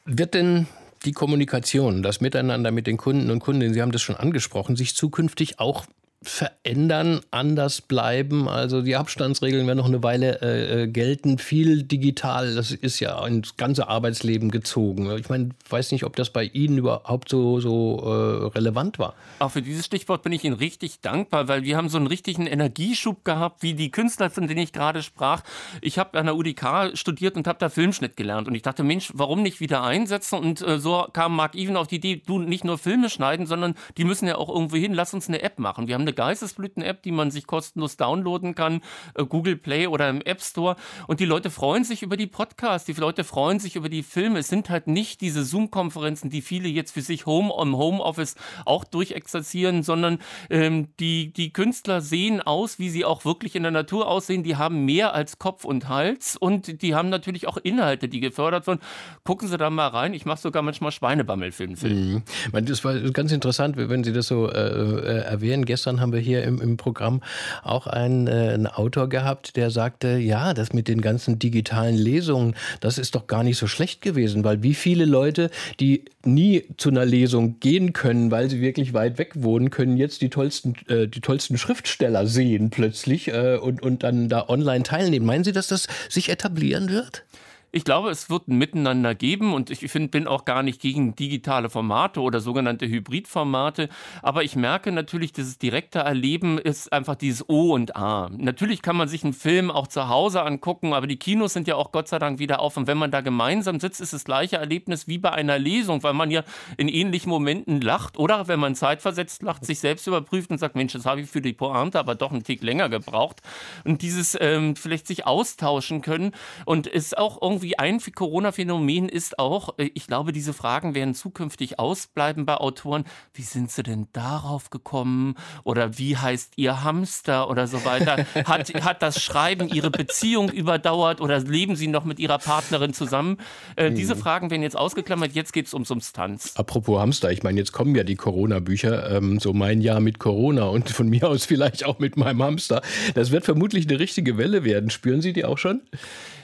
Wird 0.06 0.34
denn 0.34 0.68
die 1.04 1.12
Kommunikation, 1.12 2.04
das 2.04 2.22
Miteinander 2.22 2.72
mit 2.72 2.88
den 2.88 2.98
Kunden 2.98 3.32
und 3.32 3.40
Kundinnen, 3.40 3.74
Sie 3.74 3.82
haben 3.82 3.92
das 3.92 4.02
schon 4.02 4.16
angesprochen, 4.16 4.76
sich 4.76 4.96
zukünftig 4.96 5.60
auch 5.60 5.86
verändern, 6.22 7.22
anders 7.32 7.82
bleiben. 7.82 8.50
Also 8.50 8.82
die 8.82 8.98
Abstandsregeln 8.98 9.66
werden 9.68 9.78
noch 9.78 9.86
eine 9.86 10.04
Weile 10.04 10.42
äh, 10.42 10.84
äh, 10.84 10.88
gelten. 10.88 11.38
Viel 11.38 11.84
digital, 11.84 12.56
das 12.56 12.72
ist 12.72 13.00
ja 13.00 13.26
ins 13.26 13.56
ganze 13.56 13.88
Arbeitsleben 13.88 14.52
gezogen. 14.52 15.10
Ich 15.18 15.30
meine, 15.30 15.52
weiß 15.70 15.94
nicht, 15.94 16.04
ob 16.04 16.18
das 16.18 16.30
bei 16.32 16.44
Ihnen 16.44 16.78
überhaupt 16.78 17.30
so, 17.30 17.62
so 17.62 18.00
äh, 18.04 18.48
relevant 18.50 19.00
war. 19.00 19.14
Auch 19.40 19.52
für 19.52 19.62
dieses 19.62 19.86
Stichwort 19.86 20.22
bin 20.24 20.34
ich 20.34 20.44
Ihnen 20.44 20.56
richtig 20.56 21.00
dankbar, 21.00 21.48
weil 21.48 21.64
wir 21.64 21.78
haben 21.78 21.88
so 21.88 21.98
einen 21.98 22.08
richtigen 22.08 22.48
Energieschub 22.48 23.24
gehabt, 23.24 23.64
wie 23.64 23.74
die 23.74 23.90
Künstler, 23.90 24.30
von 24.30 24.48
denen 24.48 24.60
ich 24.60 24.74
gerade 24.74 25.04
sprach. 25.04 25.42
Ich 25.80 25.98
habe 25.98 26.20
an 26.20 26.26
der 26.26 26.36
UDK 26.36 26.98
studiert 26.98 27.38
und 27.38 27.48
habe 27.48 27.60
da 27.60 27.70
Filmschnitt 27.70 28.18
gelernt. 28.18 28.50
Und 28.50 28.56
ich 28.56 28.62
dachte, 28.62 28.84
Mensch, 28.84 29.12
warum 29.14 29.42
nicht 29.42 29.62
wieder 29.62 29.84
einsetzen? 29.84 30.38
Und 30.40 30.62
äh, 30.62 30.80
so 30.80 31.08
kam 31.14 31.38
Mark 31.38 31.56
Even 31.56 31.78
auf 31.78 31.88
die 31.88 31.96
Idee, 31.96 32.22
du 32.26 32.40
nicht 32.40 32.66
nur 32.66 32.78
Filme 32.78 33.10
schneiden, 33.10 33.46
sondern 33.46 33.76
die 33.98 34.04
müssen 34.04 34.28
ja 34.28 34.36
auch 34.36 34.50
irgendwo 34.50 34.76
hin. 34.76 34.94
Lass 34.94 35.14
uns 35.14 35.30
eine 35.30 35.42
App 35.44 35.60
machen. 35.60 35.88
Wir 35.88 35.96
haben 35.96 36.09
eine 36.10 36.14
Geistesblüten-App, 36.14 37.04
die 37.04 37.12
man 37.12 37.32
sich 37.32 37.46
kostenlos 37.48 37.98
downloaden 37.98 38.56
kann, 38.56 38.82
äh, 39.14 39.26
Google 39.26 39.56
Play 39.56 39.88
oder 39.88 40.10
im 40.10 40.22
App 40.22 40.42
Store. 40.42 40.76
Und 41.08 41.20
die 41.20 41.26
Leute 41.26 41.50
freuen 41.50 41.84
sich 41.84 42.02
über 42.02 42.18
die 42.18 42.28
Podcasts, 42.28 42.86
die 42.86 43.00
Leute 43.00 43.24
freuen 43.24 43.60
sich 43.60 43.76
über 43.76 43.90
die 43.90 44.04
Filme. 44.04 44.40
Es 44.40 44.48
sind 44.48 44.70
halt 44.70 44.88
nicht 44.88 45.22
diese 45.22 45.44
Zoom-Konferenzen, 45.44 46.30
die 46.30 46.42
viele 46.42 46.68
jetzt 46.68 46.92
für 46.92 47.02
sich 47.02 47.26
Home 47.26 47.54
im 47.62 47.78
Homeoffice 47.78 48.36
auch 48.66 48.84
durchexerzieren, 48.84 49.84
sondern 49.84 50.20
ähm, 50.50 50.90
die, 51.00 51.32
die 51.32 51.54
Künstler 51.54 52.02
sehen 52.02 52.42
aus, 52.42 52.80
wie 52.80 52.90
sie 52.90 53.06
auch 53.06 53.26
wirklich 53.26 53.56
in 53.56 53.64
der 53.64 53.72
Natur 53.72 54.08
aussehen. 54.08 54.44
Die 54.44 54.56
haben 54.56 54.86
mehr 54.86 55.14
als 55.14 55.38
Kopf 55.38 55.66
und 55.66 55.90
Hals 55.90 56.36
und 56.36 56.82
die 56.82 56.96
haben 56.96 57.10
natürlich 57.10 57.48
auch 57.48 57.58
Inhalte, 57.58 58.08
die 58.08 58.20
gefördert 58.20 58.66
werden. 58.68 58.80
Gucken 59.24 59.48
Sie 59.48 59.58
da 59.58 59.70
mal 59.70 59.88
rein. 59.88 60.14
Ich 60.14 60.26
mache 60.26 60.42
sogar 60.42 60.64
manchmal 60.64 60.92
Schweinebammelfilme. 60.92 61.76
Mhm. 61.82 62.24
Das 62.52 62.84
war 62.84 62.98
ganz 63.12 63.32
interessant, 63.32 63.76
wenn 63.78 64.04
Sie 64.04 64.14
das 64.14 64.28
so 64.28 64.50
äh, 64.50 64.60
äh, 64.60 65.20
erwähnen. 65.24 65.66
Gestern 65.66 65.99
haben 66.00 66.14
wir 66.14 66.20
hier 66.20 66.44
im, 66.44 66.62
im 66.62 66.78
Programm 66.78 67.22
auch 67.64 67.88
einen, 67.88 68.28
äh, 68.28 68.52
einen 68.54 68.68
Autor 68.68 69.10
gehabt, 69.10 69.56
der 69.56 69.72
sagte, 69.72 70.18
ja, 70.18 70.54
das 70.54 70.74
mit 70.74 70.88
den 70.88 71.02
ganzen 71.02 71.40
digitalen 71.40 71.96
Lesungen, 71.96 72.56
das 72.80 72.98
ist 72.98 73.16
doch 73.16 73.28
gar 73.28 73.44
nicht 73.44 73.58
so 73.58 73.68
schlecht 73.68 74.02
gewesen, 74.02 74.44
weil 74.44 74.64
wie 74.64 74.74
viele 74.74 75.06
Leute, 75.06 75.50
die 75.80 76.06
nie 76.26 76.66
zu 76.78 76.90
einer 76.90 77.06
Lesung 77.06 77.60
gehen 77.60 77.94
können, 77.94 78.32
weil 78.32 78.50
sie 78.50 78.62
wirklich 78.62 78.94
weit 78.94 79.18
weg 79.18 79.32
wohnen, 79.36 79.70
können 79.70 79.98
jetzt 79.98 80.22
die 80.22 80.30
tollsten, 80.30 80.76
äh, 80.88 81.08
die 81.08 81.22
tollsten 81.22 81.58
Schriftsteller 81.58 82.28
sehen 82.28 82.70
plötzlich 82.70 83.30
äh, 83.30 83.58
und, 83.58 83.82
und 83.82 84.04
dann 84.04 84.30
da 84.30 84.48
online 84.48 84.84
teilnehmen. 84.84 85.26
Meinen 85.26 85.44
Sie, 85.44 85.52
dass 85.52 85.68
das 85.68 85.88
sich 86.10 86.30
etablieren 86.30 86.90
wird? 86.90 87.24
Ich 87.72 87.84
glaube, 87.84 88.10
es 88.10 88.32
wird 88.32 88.48
ein 88.48 88.58
Miteinander 88.58 89.14
geben 89.14 89.54
und 89.54 89.70
ich 89.70 89.80
find, 89.92 90.10
bin 90.10 90.26
auch 90.26 90.46
gar 90.46 90.64
nicht 90.64 90.82
gegen 90.82 91.16
digitale 91.16 91.70
Formate 91.70 92.20
oder 92.22 92.40
sogenannte 92.40 92.88
Hybridformate. 92.88 93.90
Aber 94.24 94.44
ich 94.44 94.56
merke 94.56 94.92
natürlich, 94.92 95.34
dieses 95.34 95.60
direkte 95.60 96.00
Erleben 96.00 96.58
ist 96.58 96.92
einfach 96.92 97.14
dieses 97.14 97.48
O 97.48 97.74
und 97.74 97.96
A. 97.96 98.30
Natürlich 98.36 98.82
kann 98.82 98.96
man 98.96 99.08
sich 99.08 99.24
einen 99.24 99.34
Film 99.34 99.70
auch 99.70 99.86
zu 99.86 100.10
Hause 100.10 100.42
angucken, 100.42 100.94
aber 100.94 101.06
die 101.06 101.18
Kinos 101.18 101.54
sind 101.54 101.68
ja 101.68 101.76
auch 101.76 101.92
Gott 101.92 102.08
sei 102.08 102.18
Dank 102.18 102.40
wieder 102.40 102.60
auf. 102.60 102.76
Und 102.76 102.88
wenn 102.88 102.98
man 102.98 103.12
da 103.12 103.22
gemeinsam 103.22 103.80
sitzt, 103.80 104.02
ist 104.02 104.14
das 104.14 104.24
gleiche 104.24 104.58
Erlebnis 104.58 105.08
wie 105.08 105.20
bei 105.20 105.32
einer 105.32 105.60
Lesung, 105.60 106.02
weil 106.02 106.14
man 106.14 106.32
ja 106.32 106.44
in 106.78 106.88
ähnlichen 106.88 107.30
Momenten 107.30 107.82
lacht 107.82 108.18
oder 108.18 108.48
wenn 108.48 108.60
man 108.60 108.74
zeitversetzt 108.74 109.44
lacht, 109.44 109.64
sich 109.64 109.80
selbst 109.80 110.08
überprüft 110.08 110.50
und 110.50 110.58
sagt, 110.58 110.76
Mensch, 110.76 110.94
das 110.94 111.06
habe 111.06 111.22
ich 111.22 111.30
für 111.30 111.42
die 111.42 111.54
Pointe 111.54 112.00
aber 112.00 112.16
doch 112.16 112.32
einen 112.32 112.44
Tick 112.44 112.64
länger 112.64 112.90
gebraucht. 112.90 113.42
Und 113.84 114.02
dieses 114.02 114.36
ähm, 114.40 114.76
vielleicht 114.76 115.06
sich 115.06 115.28
austauschen 115.28 116.02
können 116.02 116.32
und 116.66 116.88
ist 116.88 117.16
auch 117.16 117.40
irgendwie 117.42 117.59
irgendwie 117.60 117.78
ein 117.78 118.00
Corona-Phänomen 118.00 119.10
ist 119.10 119.38
auch, 119.38 119.78
äh, 119.78 119.90
ich 119.94 120.08
glaube, 120.08 120.32
diese 120.32 120.54
Fragen 120.54 120.96
werden 120.96 121.14
zukünftig 121.14 121.78
ausbleiben 121.80 122.46
bei 122.46 122.56
Autoren. 122.56 123.04
Wie 123.34 123.42
sind 123.42 123.72
sie 123.72 123.84
denn 123.84 124.08
darauf 124.14 124.70
gekommen? 124.70 125.36
Oder 125.64 125.98
wie 125.98 126.16
heißt 126.16 126.54
ihr 126.56 126.84
Hamster 126.84 127.50
oder 127.50 127.68
so 127.68 127.84
weiter? 127.84 128.26
Hat, 128.46 128.74
hat 128.84 129.02
das 129.02 129.22
Schreiben 129.22 129.68
ihre 129.70 129.92
Beziehung 129.92 130.50
überdauert 130.50 131.22
oder 131.22 131.40
leben 131.40 131.76
sie 131.76 131.88
noch 131.88 132.06
mit 132.06 132.20
ihrer 132.20 132.38
Partnerin 132.38 132.94
zusammen? 132.94 133.38
Äh, 133.76 133.90
mhm. 133.90 133.96
Diese 133.96 134.16
Fragen 134.16 134.50
werden 134.50 134.64
jetzt 134.64 134.78
ausgeklammert. 134.78 135.34
Jetzt 135.34 135.52
geht 135.52 135.68
es 135.68 135.74
um 135.74 135.84
Substanz. 135.84 136.54
Apropos 136.56 137.00
Hamster, 137.00 137.32
ich 137.32 137.44
meine, 137.44 137.60
jetzt 137.60 137.72
kommen 137.72 137.96
ja 137.96 138.04
die 138.04 138.16
Corona-Bücher, 138.16 139.18
ähm, 139.18 139.40
so 139.40 139.54
mein 139.54 139.82
Jahr 139.82 140.00
mit 140.00 140.20
Corona 140.20 140.64
und 140.66 140.90
von 140.90 141.10
mir 141.10 141.28
aus 141.28 141.46
vielleicht 141.46 141.86
auch 141.86 142.00
mit 142.00 142.18
meinem 142.18 142.42
Hamster. 142.42 142.82
Das 143.14 143.32
wird 143.32 143.46
vermutlich 143.46 143.88
eine 143.88 144.00
richtige 144.00 144.38
Welle 144.38 144.64
werden. 144.64 144.90
Spüren 144.90 145.22
Sie 145.22 145.34
die 145.34 145.46
auch 145.46 145.58
schon? 145.58 145.82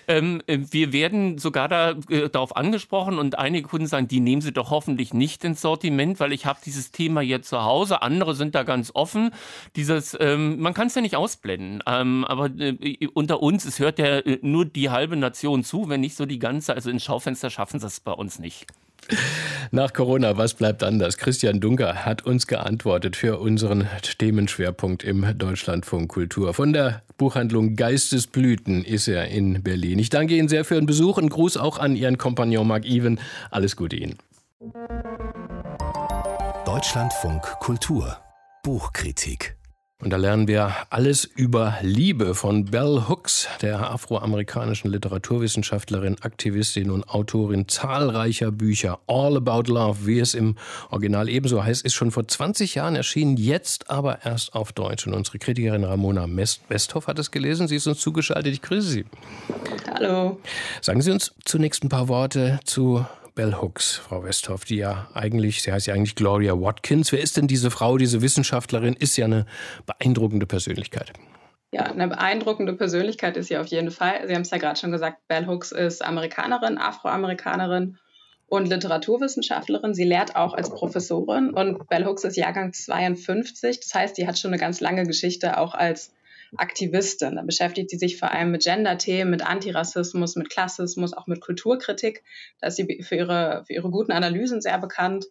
Ähm, 0.08 0.42
äh, 0.48 0.60
wir 0.72 0.94
werden 0.94 1.38
sogar 1.38 1.68
da, 1.68 1.92
äh, 2.10 2.30
darauf 2.30 2.56
angesprochen 2.56 3.18
und 3.20 3.38
einige 3.38 3.68
Kunden 3.68 3.88
sagen, 3.88 4.08
die 4.08 4.20
nehmen 4.20 4.42
sie 4.42 4.52
doch 4.52 4.70
hoffentlich 4.70 5.14
nicht 5.14 5.44
ins 5.44 5.62
Sortiment, 5.62 6.20
weil 6.20 6.34
ich 6.34 6.46
habe 6.46 6.60
dieses 6.64 6.92
Thema 6.92 7.22
jetzt 7.22 7.50
zu 7.50 7.64
Hause. 7.64 8.02
Andere 8.02 8.36
sind 8.36 8.56
da 8.56 8.64
ganz 8.64 8.92
offen. 8.94 9.32
Dieses, 9.76 10.18
ähm, 10.20 10.60
man 10.60 10.74
kann 10.74 10.88
es 10.88 10.96
ja 10.96 11.02
nicht 11.02 11.16
ausblenden. 11.16 11.84
Ähm, 11.86 12.26
aber 12.26 12.50
äh, 12.58 13.08
unter 13.14 13.42
uns, 13.42 13.66
es 13.66 13.80
hört 13.80 14.00
ja 14.00 14.20
äh, 14.20 14.40
nur 14.42 14.66
die 14.66 14.90
halbe 14.90 15.16
Nation 15.16 15.64
zu, 15.64 15.90
wenn 15.90 16.02
nicht 16.02 16.16
so 16.16 16.26
die 16.26 16.40
ganze. 16.40 16.74
Also 16.74 16.90
ins 16.90 17.04
Schaufenster 17.04 17.50
schaffen 17.50 17.80
sie 17.80 17.88
es 17.88 18.00
bei 18.00 18.14
uns 18.14 18.40
nicht. 18.40 18.68
Nach 19.72 19.94
Corona, 19.94 20.38
was 20.38 20.54
bleibt 20.54 20.84
anders? 20.84 21.18
Christian 21.18 21.60
Dunker 21.60 22.06
hat 22.06 22.26
uns 22.26 22.48
geantwortet 22.48 23.16
für 23.16 23.40
unseren 23.40 23.88
Themenschwerpunkt 24.18 25.04
im 25.04 25.38
Deutschlandfunk 25.38 26.10
Kultur. 26.10 26.54
Von 26.54 26.74
der 26.74 27.02
Buchhandlung 27.18 27.76
Geistesblüten 27.76 28.84
ist 28.84 29.08
er 29.08 29.28
in 29.28 29.64
Berlin. 29.64 30.00
Ich 30.00 30.10
danke 30.10 30.36
Ihnen 30.36 30.48
sehr 30.48 30.66
für 30.66 30.76
Ihren 30.76 30.86
Besuch 30.86 31.18
und 31.18 31.30
Gruß 31.30 31.58
auch 31.58 31.80
an 31.80 31.96
Ihren 31.96 32.18
Kompagnon 32.18 32.68
Marc 32.68 32.86
Even. 32.86 33.20
Alles 33.52 33.76
Gute 33.76 33.96
Ihnen. 33.96 34.18
Deutschlandfunk 36.66 37.42
Kultur 37.60 38.18
Buchkritik 38.64 39.56
und 40.06 40.12
da 40.12 40.18
lernen 40.18 40.48
wir 40.48 40.72
alles 40.92 41.26
über 41.26 41.80
Liebe 41.82 42.36
von 42.36 42.66
Bell 42.66 43.06
Hooks, 43.10 43.48
der 43.64 43.90
afroamerikanischen 43.90 44.92
Literaturwissenschaftlerin, 44.92 46.18
Aktivistin 46.22 46.92
und 46.92 47.10
Autorin 47.10 47.68
zahlreicher 47.68 48.52
Bücher. 48.52 49.00
All 49.08 49.36
About 49.36 49.64
Love, 49.74 50.06
wie 50.06 50.20
es 50.20 50.36
im 50.36 50.58
Original 50.92 51.28
ebenso 51.28 51.64
heißt, 51.64 51.84
ist 51.84 51.96
schon 51.96 52.12
vor 52.12 52.28
20 52.28 52.76
Jahren 52.76 52.96
erschienen, 52.96 53.36
jetzt 53.36 53.90
aber 53.90 54.24
erst 54.24 54.54
auf 54.54 54.74
Deutsch. 54.74 55.08
Und 55.08 55.16
unsere 55.16 55.40
Kritikerin 55.40 55.84
Ramona 55.84 56.28
Westhoff 56.30 57.08
hat 57.08 57.18
es 57.18 57.32
gelesen. 57.32 57.68
Sie 57.68 57.78
ist 57.78 57.88
uns 57.88 58.00
zugeschaltet. 58.00 58.54
Ich 58.54 58.62
grüße 58.62 58.88
Sie. 58.88 59.06
Hallo. 59.92 60.40
Sagen 60.82 61.02
Sie 61.02 61.10
uns 61.10 61.34
zunächst 61.46 61.84
ein 61.84 61.90
paar 61.90 62.10
Worte 62.10 62.60
zu 62.64 63.04
Bell 63.36 63.54
Hooks, 63.62 63.98
Frau 63.98 64.24
Westhoff, 64.24 64.64
die 64.64 64.78
ja 64.78 65.10
eigentlich, 65.14 65.62
sie 65.62 65.72
heißt 65.72 65.88
ja 65.88 65.94
eigentlich 65.94 66.16
Gloria 66.16 66.54
Watkins. 66.54 67.12
Wer 67.12 67.20
ist 67.20 67.36
denn 67.36 67.48
diese 67.48 67.70
Frau, 67.70 67.98
diese 67.98 68.22
Wissenschaftlerin? 68.22 68.94
Ist 68.94 69.18
ja 69.18 69.26
eine 69.26 69.46
beeindruckende 69.86 70.46
Persönlichkeit. 70.46 71.12
Ja, 71.74 71.84
eine 71.84 72.08
beeindruckende 72.08 72.72
Persönlichkeit 72.74 73.36
ist 73.36 73.48
sie 73.48 73.58
auf 73.58 73.68
jeden 73.68 73.92
Fall. 73.92 74.26
Sie 74.26 74.34
haben 74.34 74.44
es 74.44 74.52
ja 74.52 74.58
gerade 74.58 74.80
schon 74.80 74.94
gesagt, 74.94 75.28
Bell 75.28 75.46
Hooks 75.48 75.74
ist 75.74 76.04
Amerikanerin, 76.04 76.78
Afroamerikanerin 76.78 77.98
und 78.48 78.70
Literaturwissenschaftlerin. 78.70 79.94
Sie 79.94 80.06
lehrt 80.06 80.38
auch 80.38 80.54
als 80.54 80.70
Professorin 80.70 81.50
und 81.50 81.90
Bell 81.90 82.06
Hooks 82.06 82.24
ist 82.24 82.38
Jahrgang 82.38 82.72
52. 82.72 83.82
Das 83.82 83.94
heißt, 83.94 84.16
sie 84.16 84.26
hat 84.28 84.40
schon 84.40 84.52
eine 84.52 84.62
ganz 84.62 84.80
lange 84.80 85.06
Geschichte 85.06 85.58
auch 85.58 85.74
als 85.74 86.14
Aktivistin. 86.58 87.36
Da 87.36 87.44
beschäftigt 87.44 87.90
sie 87.90 87.98
sich 87.98 88.18
vor 88.18 88.32
allem 88.32 88.52
mit 88.52 88.64
Gender-Themen, 88.64 89.32
mit 89.32 89.46
Antirassismus, 89.46 90.36
mit 90.36 90.50
Klassismus, 90.50 91.14
auch 91.14 91.28
mit 91.28 91.42
Kulturkritik. 91.42 92.24
Da 92.60 92.68
ist 92.68 92.78
sie 92.78 93.04
für 93.04 93.16
ihre, 93.16 93.64
für 93.66 93.74
ihre 93.74 93.90
guten 93.90 94.12
Analysen 94.12 94.62
sehr 94.62 94.78
bekannt. 94.78 95.26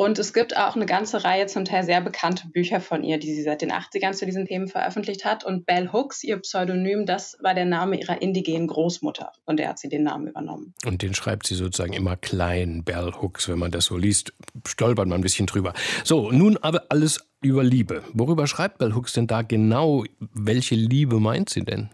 Und 0.00 0.18
es 0.18 0.32
gibt 0.32 0.56
auch 0.56 0.76
eine 0.76 0.86
ganze 0.86 1.24
Reihe 1.24 1.44
zum 1.44 1.66
Teil 1.66 1.82
sehr 1.82 2.00
bekannte 2.00 2.48
Bücher 2.48 2.80
von 2.80 3.04
ihr, 3.04 3.18
die 3.18 3.34
sie 3.34 3.42
seit 3.42 3.60
den 3.60 3.70
80ern 3.70 4.12
zu 4.12 4.24
diesen 4.24 4.46
Themen 4.46 4.66
veröffentlicht 4.66 5.26
hat. 5.26 5.44
Und 5.44 5.66
Bell 5.66 5.92
Hooks, 5.92 6.24
ihr 6.24 6.38
Pseudonym, 6.38 7.04
das 7.04 7.36
war 7.42 7.52
der 7.52 7.66
Name 7.66 8.00
ihrer 8.00 8.22
indigenen 8.22 8.66
Großmutter. 8.66 9.30
Von 9.44 9.58
der 9.58 9.68
hat 9.68 9.78
sie 9.78 9.90
den 9.90 10.04
Namen 10.04 10.28
übernommen. 10.28 10.72
Und 10.86 11.02
den 11.02 11.12
schreibt 11.12 11.46
sie 11.46 11.54
sozusagen 11.54 11.92
immer 11.92 12.16
klein, 12.16 12.82
Bell 12.82 13.12
Hooks. 13.20 13.50
Wenn 13.50 13.58
man 13.58 13.72
das 13.72 13.84
so 13.84 13.98
liest, 13.98 14.32
stolpert 14.66 15.06
man 15.06 15.18
ein 15.18 15.22
bisschen 15.22 15.46
drüber. 15.46 15.74
So, 16.02 16.30
nun 16.30 16.56
aber 16.62 16.84
alles 16.88 17.28
über 17.42 17.62
Liebe. 17.62 18.02
Worüber 18.14 18.46
schreibt 18.46 18.78
Bell 18.78 18.94
Hooks 18.94 19.12
denn 19.12 19.26
da 19.26 19.42
genau? 19.42 20.04
Welche 20.32 20.76
Liebe 20.76 21.20
meint 21.20 21.50
sie 21.50 21.66
denn? 21.66 21.90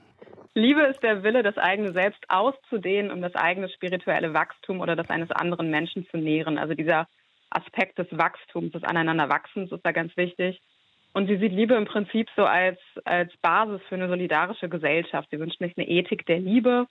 Liebe 0.55 0.83
ist 0.83 1.03
der 1.03 1.25
Wille, 1.25 1.43
das 1.43 1.59
eigene 1.59 1.93
Selbst 1.93 2.23
auszudehnen, 2.29 3.11
um 3.11 3.21
das 3.21 3.35
eigene 3.35 3.69
spirituelle 3.69 4.33
Wachstum 4.33 4.81
oder 4.81 4.95
das 4.95 5.11
eines 5.11 5.33
anderen 5.33 5.71
Menschen 5.71 6.07
zu 6.09 6.19
nähren. 6.19 6.57
Also 6.57 6.75
dieser 6.75 7.09
Aspekt 7.51 7.99
des 7.99 8.07
Wachstums, 8.11 8.73
des 8.73 8.83
Aneinanderwachsens 8.83 9.73
ist 9.73 9.85
da 9.85 9.93
ganz 9.93 10.17
wichtig. 10.17 10.61
Und 11.13 11.29
sie 11.29 11.39
sieht 11.39 11.53
Liebe 11.53 11.75
im 11.75 11.87
Prinzip 11.87 12.29
so 12.37 12.45
als, 12.45 12.79
als 13.05 13.33
Basis 13.41 13.81
für 13.89 13.95
eine 13.95 14.09
solidarische 14.09 14.69
Gesellschaft. 14.69 15.29
Sie 15.31 15.39
wünscht 15.39 15.59
sich 15.59 15.73
eine 15.77 15.89
Ethik 15.89 16.27
der 16.27 16.39
Liebe, 16.39 16.87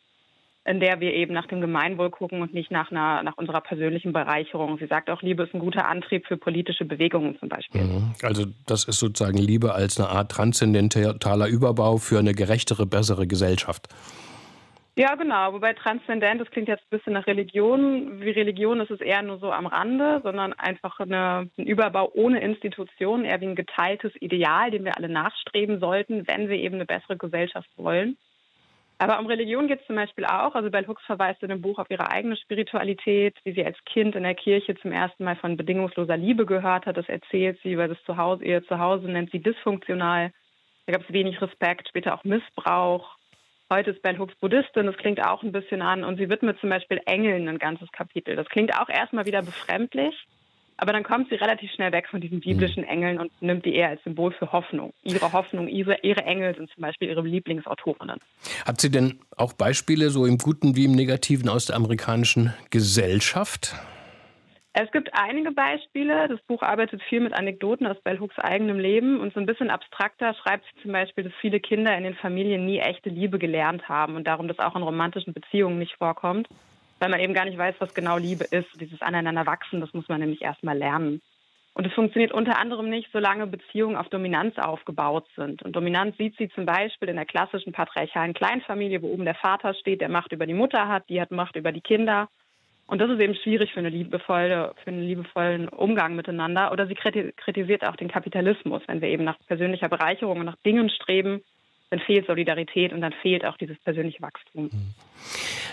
in 0.65 0.79
der 0.79 0.99
wir 0.99 1.13
eben 1.13 1.31
nach 1.31 1.45
dem 1.45 1.61
Gemeinwohl 1.61 2.09
gucken 2.09 2.41
und 2.41 2.51
nicht 2.51 2.71
nach, 2.71 2.89
einer, 2.89 3.21
nach 3.21 3.37
unserer 3.37 3.61
persönlichen 3.61 4.13
Bereicherung. 4.13 4.79
Sie 4.79 4.87
sagt 4.87 5.11
auch, 5.11 5.21
Liebe 5.21 5.43
ist 5.43 5.53
ein 5.53 5.59
guter 5.59 5.87
Antrieb 5.87 6.25
für 6.25 6.37
politische 6.37 6.85
Bewegungen 6.85 7.37
zum 7.39 7.49
Beispiel. 7.49 7.83
Mhm. 7.83 8.15
Also 8.23 8.45
das 8.65 8.85
ist 8.85 8.97
sozusagen 8.97 9.37
Liebe 9.37 9.75
als 9.75 9.99
eine 9.99 10.09
Art 10.09 10.31
transzendentaler 10.31 11.47
Überbau 11.47 11.97
für 11.97 12.17
eine 12.17 12.33
gerechtere, 12.33 12.87
bessere 12.87 13.27
Gesellschaft. 13.27 13.89
Ja, 14.97 15.15
genau. 15.15 15.51
Wobei 15.51 15.73
transzendent, 15.73 16.39
das 16.39 16.49
klingt 16.51 16.69
jetzt 16.69 16.84
ein 16.84 16.97
bisschen 16.97 17.13
nach 17.13 17.27
Religion. 17.27 18.21
Wie 18.21 18.29
Religion 18.29 18.79
ist 18.79 18.91
es 18.91 19.01
eher 19.01 19.21
nur 19.23 19.39
so 19.39 19.51
am 19.51 19.65
Rande, 19.65 20.21
sondern 20.23 20.53
einfach 20.53 21.01
eine, 21.01 21.49
ein 21.58 21.65
Überbau 21.65 22.10
ohne 22.13 22.39
Institution, 22.39 23.25
eher 23.25 23.41
wie 23.41 23.47
ein 23.47 23.55
geteiltes 23.55 24.13
Ideal, 24.21 24.71
dem 24.71 24.86
wir 24.86 24.95
alle 24.95 25.10
nachstreben 25.10 25.81
sollten, 25.81 26.25
wenn 26.27 26.47
wir 26.47 26.55
eben 26.55 26.75
eine 26.75 26.86
bessere 26.86 27.17
Gesellschaft 27.17 27.69
wollen. 27.75 28.17
Aber 28.97 29.19
um 29.19 29.25
Religion 29.25 29.67
geht 29.67 29.81
es 29.81 29.88
zum 29.88 29.97
Beispiel 29.97 30.25
auch. 30.25 30.55
Also 30.55 30.71
Bell 30.71 30.88
Hooks 30.88 31.03
verweist 31.03 31.43
in 31.43 31.49
dem 31.49 31.62
Buch 31.62 31.79
auf 31.79 31.89
ihre 31.89 32.10
eigene 32.10 32.38
Spiritualität, 32.38 33.36
wie 33.43 33.51
sie 33.51 33.65
als 33.65 33.77
Kind 33.84 34.15
in 34.15 34.23
der 34.23 34.36
Kirche 34.36 34.75
zum 34.75 34.93
ersten 34.93 35.25
Mal 35.25 35.36
von 35.36 35.58
bedingungsloser 35.58 36.15
Liebe 36.15 36.45
gehört 36.45 36.86
hat. 36.86 36.95
Das 36.95 37.10
erzählt 37.10 37.60
sie, 37.62 37.77
weil 37.77 37.89
das 37.89 38.01
Zuhause, 38.05 38.45
ihr 38.45 38.65
Zuhause 38.65 39.08
nennt 39.10 39.31
sie 39.31 39.41
dysfunktional. 39.41 40.31
Da 40.86 40.93
gab 40.93 41.01
es 41.01 41.12
wenig 41.12 41.41
Respekt, 41.41 41.89
später 41.89 42.13
auch 42.13 42.23
Missbrauch. 42.23 43.14
Heute 43.73 43.91
ist 43.91 44.04
Bell 44.04 44.19
Hooks 44.19 44.36
Buddhistin, 44.36 44.86
das 44.86 44.95
klingt 44.97 45.19
auch 45.25 45.41
ein 45.41 45.51
bisschen 45.51 45.82
an. 45.82 46.04
Und 46.04 46.17
sie 46.17 46.30
widmet 46.30 46.60
zum 46.60 46.69
Beispiel 46.69 47.01
Engeln 47.06 47.47
ein 47.47 47.58
ganzes 47.58 47.91
Kapitel. 47.91 48.36
Das 48.36 48.47
klingt 48.47 48.78
auch 48.80 48.89
erstmal 48.89 49.25
wieder 49.25 49.41
befremdlich, 49.41 50.13
aber 50.78 50.93
dann 50.93 51.04
kommt 51.04 51.30
sie 51.30 51.36
relativ 51.36 51.71
schnell 51.71 51.91
weg 51.91 52.08
von 52.08 52.21
diesen 52.21 52.41
biblischen 52.41 52.84
mhm. 52.84 52.89
Engeln 52.89 53.19
und 53.19 53.32
nimmt 53.41 53.65
die 53.65 53.73
eher 53.73 53.89
als 53.89 54.04
Symbol 54.04 54.34
für 54.34 54.51
Hoffnung. 54.51 54.93
Ihre 55.04 55.32
Hoffnung, 55.34 55.67
ihre, 55.67 55.97
ihre 56.04 56.23
Engel 56.25 56.56
sind 56.56 56.69
zum 56.75 56.82
Beispiel 56.82 57.10
ihre 57.10 57.21
Lieblingsautorinnen. 57.21 58.19
Hat 58.65 58.80
sie 58.80 58.91
denn 58.91 59.19
auch 59.36 59.54
Beispiele, 59.54 60.12
so 60.12 60.28
im 60.28 60.38
Guten 60.38 60.75
wie 60.75 60.86
im 60.86 60.91
Negativen, 60.91 61.49
aus 61.49 61.65
der 61.65 61.75
amerikanischen 61.75 62.54
Gesellschaft? 62.69 63.73
Es 64.77 64.91
gibt 64.91 65.11
einige 65.13 65.51
Beispiele. 65.51 66.27
Das 66.27 66.41
Buch 66.41 66.61
arbeitet 66.61 67.01
viel 67.03 67.21
mit 67.21 67.33
Anekdoten 67.33 67.88
aus 67.88 67.95
Bell 68.01 68.19
Hooks 68.19 68.38
eigenem 68.38 68.77
Leben 68.77 69.21
und 69.21 69.33
so 69.33 69.39
ein 69.39 69.45
bisschen 69.45 69.69
abstrakter 69.69 70.33
schreibt 70.33 70.65
sie 70.65 70.81
zum 70.81 70.91
Beispiel, 70.91 71.23
dass 71.23 71.33
viele 71.39 71.61
Kinder 71.61 71.97
in 71.97 72.03
den 72.03 72.15
Familien 72.15 72.65
nie 72.65 72.79
echte 72.79 73.09
Liebe 73.09 73.39
gelernt 73.39 73.88
haben 73.88 74.17
und 74.17 74.27
darum, 74.27 74.49
dass 74.49 74.59
auch 74.59 74.75
in 74.75 74.83
romantischen 74.83 75.31
Beziehungen 75.33 75.79
nicht 75.79 75.95
vorkommt, 75.95 76.49
weil 76.99 77.07
man 77.07 77.21
eben 77.21 77.33
gar 77.33 77.45
nicht 77.45 77.57
weiß, 77.57 77.75
was 77.79 77.93
genau 77.93 78.17
Liebe 78.17 78.43
ist. 78.43 78.67
Dieses 78.81 79.01
Aneinanderwachsen, 79.01 79.79
das 79.79 79.93
muss 79.93 80.09
man 80.09 80.19
nämlich 80.19 80.41
erstmal 80.41 80.77
lernen. 80.77 81.21
Und 81.73 81.88
es 81.88 81.93
funktioniert 81.93 82.33
unter 82.33 82.59
anderem 82.59 82.89
nicht, 82.89 83.07
solange 83.13 83.47
Beziehungen 83.47 83.95
auf 83.95 84.09
Dominanz 84.09 84.57
aufgebaut 84.57 85.25
sind. 85.38 85.63
Und 85.63 85.73
Dominanz 85.73 86.17
sieht 86.17 86.35
sie 86.38 86.49
zum 86.49 86.65
Beispiel 86.65 87.07
in 87.07 87.15
der 87.15 87.25
klassischen 87.25 87.71
patriarchalen 87.71 88.33
Kleinfamilie, 88.33 89.01
wo 89.01 89.07
oben 89.07 89.23
der 89.23 89.35
Vater 89.35 89.73
steht, 89.73 90.01
der 90.01 90.09
Macht 90.09 90.33
über 90.33 90.45
die 90.45 90.53
Mutter 90.53 90.89
hat, 90.89 91.07
die 91.07 91.21
hat 91.21 91.31
Macht 91.31 91.55
über 91.55 91.71
die 91.71 91.79
Kinder. 91.79 92.27
Und 92.87 92.99
das 92.99 93.09
ist 93.09 93.19
eben 93.19 93.35
schwierig 93.35 93.73
für, 93.73 93.79
eine 93.79 93.89
liebevolle, 93.89 94.73
für 94.83 94.91
einen 94.91 95.01
liebevollen 95.01 95.69
Umgang 95.69 96.15
miteinander. 96.15 96.71
Oder 96.71 96.87
sie 96.87 96.95
kritisiert 96.95 97.85
auch 97.85 97.95
den 97.95 98.09
Kapitalismus. 98.09 98.83
Wenn 98.87 99.01
wir 99.01 99.09
eben 99.09 99.23
nach 99.23 99.37
persönlicher 99.47 99.89
Bereicherung 99.89 100.39
und 100.39 100.45
nach 100.45 100.57
Dingen 100.63 100.89
streben, 100.89 101.41
dann 101.89 101.99
fehlt 101.99 102.27
Solidarität 102.27 102.93
und 102.93 103.01
dann 103.01 103.13
fehlt 103.21 103.45
auch 103.45 103.57
dieses 103.57 103.77
persönliche 103.79 104.21
Wachstum. 104.21 104.69
Hm. 104.71 104.93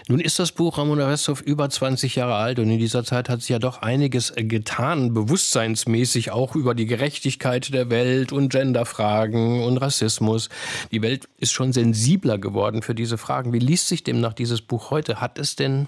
Nun 0.09 0.21
ist 0.21 0.39
das 0.39 0.53
Buch 0.53 0.79
Ramona 0.79 1.09
Westhoff 1.09 1.41
über 1.43 1.71
20 1.71 2.17
Jahre 2.17 2.35
alt 2.35 2.59
und 2.59 2.69
in 2.71 2.79
dieser 2.79 3.05
Zeit 3.05 3.29
hat 3.29 3.41
sich 3.41 3.51
ja 3.51 3.59
doch 3.59 3.83
einiges 3.83 4.35
getan, 4.37 5.15
bewusstseinsmäßig 5.15 6.33
auch 6.33 6.57
über 6.57 6.75
die 6.75 6.87
Gerechtigkeit 6.87 7.73
der 7.73 7.89
Welt 7.89 8.33
und 8.33 8.51
Genderfragen 8.51 9.63
und 9.63 9.77
Rassismus. 9.79 10.49
Die 10.91 11.03
Welt 11.03 11.29
ist 11.39 11.53
schon 11.53 11.73
sensibler 11.73 12.39
geworden 12.39 12.83
für 12.83 12.95
diese 12.95 13.17
Fragen. 13.17 13.53
Wie 13.53 13.61
liest 13.61 13.89
sich 13.89 14.03
demnach 14.03 14.33
dieses 14.33 14.61
Buch 14.61 14.91
heute? 14.91 15.21
Hat 15.21 15.39
es 15.39 15.55
denn 15.55 15.87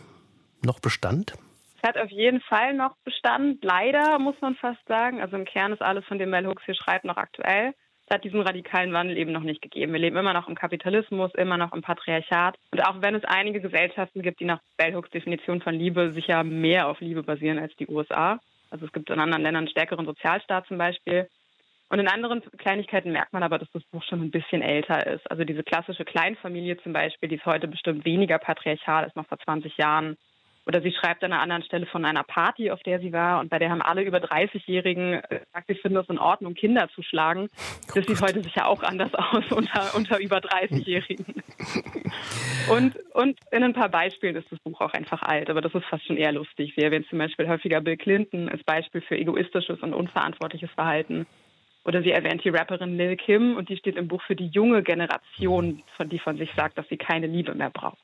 noch 0.64 0.80
Bestand? 0.80 1.34
Es 1.76 1.88
hat 1.88 1.98
auf 1.98 2.10
jeden 2.10 2.40
Fall 2.40 2.74
noch 2.74 2.96
Bestand. 3.04 3.62
Leider 3.62 4.18
muss 4.18 4.40
man 4.40 4.54
fast 4.54 4.86
sagen. 4.88 5.20
Also 5.20 5.36
im 5.36 5.44
Kern 5.44 5.72
ist 5.72 5.82
alles, 5.82 6.04
von 6.06 6.18
dem 6.18 6.30
Mel 6.30 6.46
Hooks 6.46 6.64
hier 6.64 6.74
schreibt, 6.74 7.04
noch 7.04 7.16
aktuell. 7.16 7.74
Es 8.06 8.14
hat 8.14 8.24
diesen 8.24 8.42
radikalen 8.42 8.92
Wandel 8.92 9.16
eben 9.16 9.32
noch 9.32 9.42
nicht 9.42 9.62
gegeben. 9.62 9.92
Wir 9.92 10.00
leben 10.00 10.16
immer 10.16 10.34
noch 10.34 10.48
im 10.48 10.54
Kapitalismus, 10.54 11.34
immer 11.34 11.56
noch 11.56 11.72
im 11.72 11.82
Patriarchat. 11.82 12.56
Und 12.70 12.80
auch 12.86 13.00
wenn 13.00 13.14
es 13.14 13.24
einige 13.24 13.60
Gesellschaften 13.60 14.22
gibt, 14.22 14.40
die 14.40 14.44
nach 14.44 14.60
Bell 14.76 14.94
Hooks 14.94 15.10
Definition 15.10 15.62
von 15.62 15.74
Liebe 15.74 16.12
sicher 16.12 16.44
mehr 16.44 16.88
auf 16.88 17.00
Liebe 17.00 17.22
basieren 17.22 17.58
als 17.58 17.74
die 17.76 17.86
USA. 17.86 18.40
Also 18.70 18.86
es 18.86 18.92
gibt 18.92 19.08
in 19.08 19.20
anderen 19.20 19.42
Ländern 19.42 19.64
einen 19.64 19.70
stärkeren 19.70 20.04
Sozialstaat 20.04 20.66
zum 20.66 20.78
Beispiel. 20.78 21.28
Und 21.88 21.98
in 21.98 22.08
anderen 22.08 22.42
Kleinigkeiten 22.58 23.12
merkt 23.12 23.32
man 23.32 23.42
aber, 23.42 23.58
dass 23.58 23.70
das 23.72 23.84
Buch 23.84 24.02
schon 24.02 24.20
ein 24.20 24.30
bisschen 24.30 24.62
älter 24.62 25.06
ist. 25.06 25.30
Also 25.30 25.44
diese 25.44 25.62
klassische 25.62 26.04
Kleinfamilie 26.04 26.76
zum 26.78 26.92
Beispiel, 26.92 27.28
die 27.28 27.36
ist 27.36 27.46
heute 27.46 27.68
bestimmt 27.68 28.04
weniger 28.04 28.38
patriarchal 28.38 29.04
als 29.04 29.14
noch 29.14 29.26
vor 29.26 29.38
20 29.38 29.76
Jahren. 29.76 30.16
Oder 30.66 30.80
sie 30.80 30.92
schreibt 30.92 31.22
an 31.22 31.32
einer 31.32 31.42
anderen 31.42 31.62
Stelle 31.62 31.84
von 31.86 32.04
einer 32.04 32.22
Party, 32.22 32.70
auf 32.70 32.82
der 32.82 32.98
sie 32.98 33.12
war 33.12 33.40
und 33.40 33.50
bei 33.50 33.58
der 33.58 33.70
haben 33.70 33.82
alle 33.82 34.02
über 34.02 34.18
30-Jährigen 34.18 35.20
gesagt, 35.28 35.66
sie 35.68 35.74
finden 35.74 35.98
es 35.98 36.08
in 36.08 36.18
Ordnung, 36.18 36.54
Kinder 36.54 36.88
zu 36.94 37.02
schlagen. 37.02 37.50
Das 37.94 38.06
sieht 38.06 38.20
heute 38.20 38.42
sicher 38.42 38.66
auch 38.66 38.82
anders 38.82 39.14
aus 39.14 39.44
unter, 39.52 39.94
unter 39.94 40.18
über 40.20 40.38
30-Jährigen. 40.38 41.42
und, 42.70 42.96
und 43.12 43.38
in 43.50 43.62
ein 43.62 43.74
paar 43.74 43.90
Beispielen 43.90 44.36
ist 44.36 44.50
das 44.50 44.58
Buch 44.60 44.80
auch 44.80 44.94
einfach 44.94 45.22
alt, 45.22 45.50
aber 45.50 45.60
das 45.60 45.74
ist 45.74 45.84
fast 45.84 46.06
schon 46.06 46.16
eher 46.16 46.32
lustig. 46.32 46.72
Sie 46.76 46.82
erwähnt 46.82 47.06
zum 47.08 47.18
Beispiel 47.18 47.46
häufiger 47.46 47.82
Bill 47.82 47.98
Clinton 47.98 48.48
als 48.48 48.64
Beispiel 48.64 49.02
für 49.02 49.18
egoistisches 49.18 49.80
und 49.80 49.92
unverantwortliches 49.92 50.70
Verhalten. 50.70 51.26
Oder 51.84 52.02
sie 52.02 52.12
erwähnt 52.12 52.42
die 52.42 52.48
Rapperin 52.48 52.96
Lil 52.96 53.16
Kim 53.16 53.56
und 53.56 53.68
die 53.68 53.76
steht 53.76 53.96
im 53.96 54.08
Buch 54.08 54.22
für 54.22 54.34
die 54.34 54.46
junge 54.46 54.82
Generation, 54.82 55.82
von 55.96 56.08
die 56.08 56.18
von 56.18 56.38
sich 56.38 56.50
sagt, 56.56 56.78
dass 56.78 56.88
sie 56.88 56.96
keine 56.96 57.26
Liebe 57.26 57.54
mehr 57.54 57.68
braucht. 57.68 57.98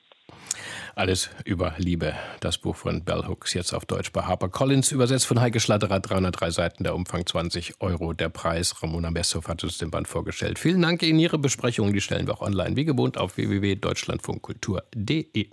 Alles 0.95 1.29
über 1.45 1.73
Liebe. 1.77 2.13
Das 2.39 2.57
Buch 2.57 2.75
von 2.75 3.03
Bell 3.03 3.27
Hooks 3.27 3.53
jetzt 3.53 3.73
auf 3.73 3.85
Deutsch 3.85 4.11
bei 4.11 4.23
HarperCollins. 4.23 4.91
Übersetzt 4.91 5.25
von 5.25 5.39
Heike 5.39 5.59
Schlatterer. 5.59 5.99
303 5.99 6.51
Seiten, 6.51 6.83
der 6.83 6.95
Umfang 6.95 7.25
20 7.25 7.75
Euro. 7.79 8.13
Der 8.13 8.29
Preis. 8.29 8.81
Ramona 8.83 9.11
Messhoff 9.11 9.47
hat 9.47 9.63
uns 9.63 9.77
den 9.77 9.91
Band 9.91 10.07
vorgestellt. 10.07 10.59
Vielen 10.59 10.81
Dank 10.81 11.03
Ihnen. 11.03 11.19
Ihre 11.19 11.37
Besprechungen, 11.37 11.93
die 11.93 12.01
stellen 12.01 12.27
wir 12.27 12.33
auch 12.33 12.41
online, 12.41 12.75
wie 12.75 12.85
gewohnt, 12.85 13.17
auf 13.17 13.37
www.deutschlandfunkkultur.de. 13.37 15.49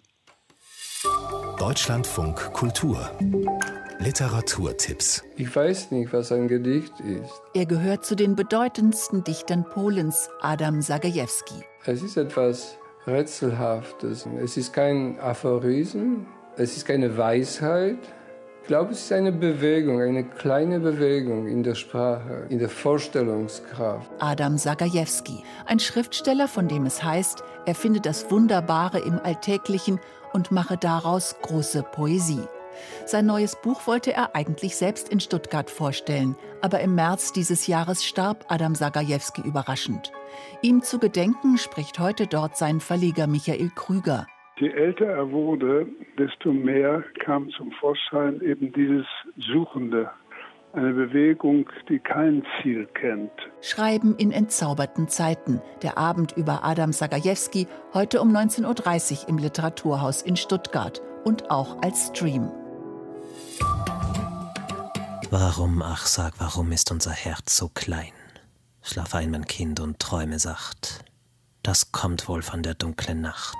Deutschlandfunk 1.58 2.52
Kultur. 2.52 3.10
Literaturtipps. 4.00 5.24
Ich 5.36 5.54
weiß 5.54 5.90
nicht, 5.90 6.12
was 6.12 6.30
ein 6.30 6.48
Gedicht 6.48 6.92
ist. 7.00 7.32
Er 7.54 7.66
gehört 7.66 8.04
zu 8.04 8.14
den 8.14 8.36
bedeutendsten 8.36 9.24
Dichtern 9.24 9.64
Polens, 9.64 10.28
Adam 10.40 10.82
Sagajewski. 10.82 11.64
Es 11.84 12.02
ist 12.02 12.16
etwas 12.16 12.78
Rätselhaftes. 13.08 14.26
Es 14.42 14.56
ist 14.56 14.72
kein 14.72 15.18
Aphorism, 15.20 16.26
es 16.56 16.76
ist 16.76 16.86
keine 16.86 17.16
Weisheit. 17.16 17.98
Ich 18.62 18.68
glaube, 18.68 18.92
es 18.92 19.04
ist 19.04 19.12
eine 19.12 19.32
Bewegung, 19.32 20.02
eine 20.02 20.24
kleine 20.24 20.78
Bewegung 20.78 21.46
in 21.48 21.62
der 21.62 21.74
Sprache, 21.74 22.44
in 22.50 22.58
der 22.58 22.68
Vorstellungskraft. 22.68 24.10
Adam 24.18 24.58
Sagajewski, 24.58 25.42
ein 25.64 25.78
Schriftsteller, 25.78 26.48
von 26.48 26.68
dem 26.68 26.84
es 26.84 27.02
heißt, 27.02 27.42
er 27.64 27.74
finde 27.74 28.00
das 28.00 28.30
Wunderbare 28.30 28.98
im 28.98 29.18
Alltäglichen 29.22 29.98
und 30.34 30.50
mache 30.50 30.76
daraus 30.76 31.36
große 31.40 31.82
Poesie. 31.82 32.46
Sein 33.06 33.26
neues 33.26 33.56
Buch 33.60 33.86
wollte 33.86 34.12
er 34.12 34.34
eigentlich 34.34 34.76
selbst 34.76 35.08
in 35.08 35.20
Stuttgart 35.20 35.70
vorstellen, 35.70 36.36
aber 36.60 36.80
im 36.80 36.94
März 36.94 37.32
dieses 37.32 37.66
Jahres 37.66 38.04
starb 38.04 38.44
Adam 38.48 38.74
Sagajewski 38.74 39.42
überraschend. 39.42 40.12
Ihm 40.62 40.82
zu 40.82 40.98
gedenken 40.98 41.58
spricht 41.58 41.98
heute 41.98 42.26
dort 42.26 42.56
sein 42.56 42.80
Verleger 42.80 43.26
Michael 43.26 43.70
Krüger. 43.74 44.26
Je 44.58 44.70
älter 44.70 45.06
er 45.06 45.30
wurde, 45.30 45.86
desto 46.18 46.52
mehr 46.52 47.04
kam 47.24 47.48
zum 47.50 47.70
Vorschein 47.72 48.40
eben 48.40 48.72
dieses 48.72 49.06
Suchende, 49.36 50.10
eine 50.72 50.92
Bewegung, 50.92 51.68
die 51.88 51.98
kein 51.98 52.44
Ziel 52.60 52.86
kennt. 52.94 53.30
Schreiben 53.60 54.16
in 54.18 54.32
entzauberten 54.32 55.08
Zeiten. 55.08 55.62
Der 55.82 55.96
Abend 55.96 56.32
über 56.36 56.64
Adam 56.64 56.92
Sagajewski 56.92 57.66
heute 57.94 58.20
um 58.20 58.34
19.30 58.34 59.22
Uhr 59.22 59.28
im 59.28 59.38
Literaturhaus 59.38 60.22
in 60.22 60.36
Stuttgart 60.36 61.00
und 61.24 61.50
auch 61.50 61.80
als 61.82 62.08
Stream. 62.08 62.50
Warum, 65.30 65.82
ach 65.82 66.06
sag, 66.06 66.34
warum 66.38 66.72
ist 66.72 66.90
unser 66.90 67.10
Herz 67.10 67.56
so 67.56 67.68
klein? 67.68 68.12
Schlaf 68.82 69.14
ein, 69.14 69.30
mein 69.30 69.46
Kind, 69.46 69.80
und 69.80 69.98
träume 69.98 70.38
sacht. 70.38 71.04
Das 71.62 71.92
kommt 71.92 72.28
wohl 72.28 72.40
von 72.42 72.62
der 72.62 72.74
dunklen 72.74 73.20
Nacht. 73.20 73.56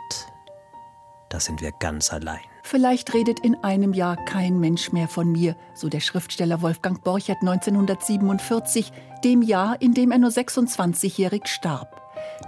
Da 1.28 1.40
sind 1.40 1.60
wir 1.60 1.72
ganz 1.72 2.10
allein. 2.10 2.40
Vielleicht 2.62 3.12
redet 3.12 3.40
in 3.40 3.54
einem 3.62 3.92
Jahr 3.92 4.16
kein 4.24 4.60
Mensch 4.60 4.92
mehr 4.92 5.08
von 5.08 5.30
mir, 5.30 5.56
so 5.74 5.88
der 5.88 6.00
Schriftsteller 6.00 6.62
Wolfgang 6.62 7.02
Borchert 7.04 7.42
1947, 7.42 8.92
dem 9.24 9.42
Jahr, 9.42 9.80
in 9.80 9.92
dem 9.92 10.10
er 10.10 10.18
nur 10.18 10.30
26-jährig 10.30 11.46
starb. 11.46 11.97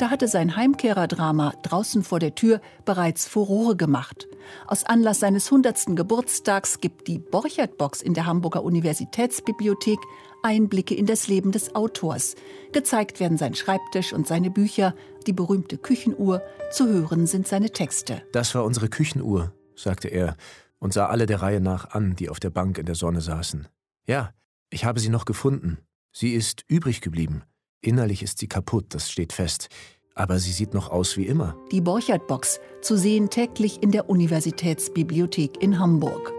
Da 0.01 0.09
hatte 0.09 0.29
sein 0.29 0.57
Heimkehrerdrama 0.57 1.53
draußen 1.63 2.03
vor 2.03 2.21
der 2.21 2.35
Tür 2.35 2.63
bereits 2.87 3.29
Furore 3.29 3.77
gemacht. 3.77 4.29
Aus 4.67 4.83
Anlass 4.83 5.21
seines 5.21 5.53
100. 5.53 5.95
Geburtstags 5.95 6.81
gibt 6.81 7.07
die 7.07 7.19
Borchert-Box 7.19 8.01
in 8.01 8.15
der 8.15 8.25
Hamburger 8.25 8.65
Universitätsbibliothek 8.65 9.99
Einblicke 10.43 10.95
in 10.95 11.05
das 11.05 11.29
Leben 11.29 11.53
des 11.53 11.75
Autors. 11.75 12.35
Gezeigt 12.73 13.21
werden 13.21 13.37
sein 13.37 13.55
Schreibtisch 13.55 14.15
und 14.15 14.27
seine 14.27 14.51
Bücher, 14.51 14.95
die 15.27 15.35
berühmte 15.35 15.77
Küchenuhr, 15.77 16.41
zu 16.73 16.89
hören 16.89 17.27
sind 17.27 17.47
seine 17.47 17.69
Texte. 17.69 18.23
Das 18.33 18.55
war 18.55 18.65
unsere 18.65 18.89
Küchenuhr, 18.89 19.53
sagte 19.77 20.09
er 20.09 20.35
und 20.79 20.95
sah 20.95 21.09
alle 21.09 21.27
der 21.27 21.43
Reihe 21.43 21.61
nach 21.61 21.91
an, 21.91 22.17
die 22.17 22.31
auf 22.31 22.41
der 22.41 22.49
Bank 22.49 22.79
in 22.79 22.87
der 22.87 22.95
Sonne 22.95 23.21
saßen. 23.21 23.69
Ja, 24.07 24.33
ich 24.71 24.87
habe 24.87 24.99
sie 24.99 25.11
noch 25.11 25.27
gefunden. 25.27 25.77
Sie 26.11 26.33
ist 26.33 26.65
übrig 26.69 27.03
geblieben. 27.03 27.43
Innerlich 27.83 28.23
ist 28.23 28.39
sie 28.39 28.47
kaputt, 28.47 28.87
das 28.91 29.11
steht 29.11 29.33
fest. 29.33 29.69
Aber 30.15 30.39
sie 30.39 30.53
sieht 30.53 30.75
noch 30.75 30.91
aus 30.91 31.17
wie 31.17 31.27
immer. 31.27 31.57
Die 31.73 31.81
Borchert-Box, 31.81 32.61
zu 32.83 32.97
sehen 32.97 33.31
täglich 33.31 33.83
in 33.83 33.91
der 33.91 34.11
Universitätsbibliothek 34.11 35.63
in 35.63 35.79
Hamburg. 35.79 36.33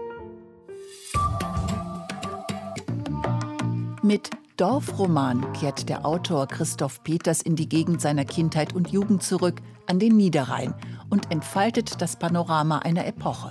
Mit 4.04 4.30
Dorfroman 4.56 5.52
kehrt 5.52 5.88
der 5.88 6.06
Autor 6.06 6.46
Christoph 6.46 7.02
Peters 7.02 7.42
in 7.42 7.56
die 7.56 7.68
Gegend 7.68 8.00
seiner 8.00 8.24
Kindheit 8.24 8.74
und 8.74 8.90
Jugend 8.90 9.22
zurück, 9.24 9.60
an 9.86 9.98
den 9.98 10.16
Niederrhein, 10.16 10.74
und 11.10 11.32
entfaltet 11.32 12.00
das 12.00 12.16
Panorama 12.16 12.78
einer 12.80 13.06
Epoche. 13.06 13.50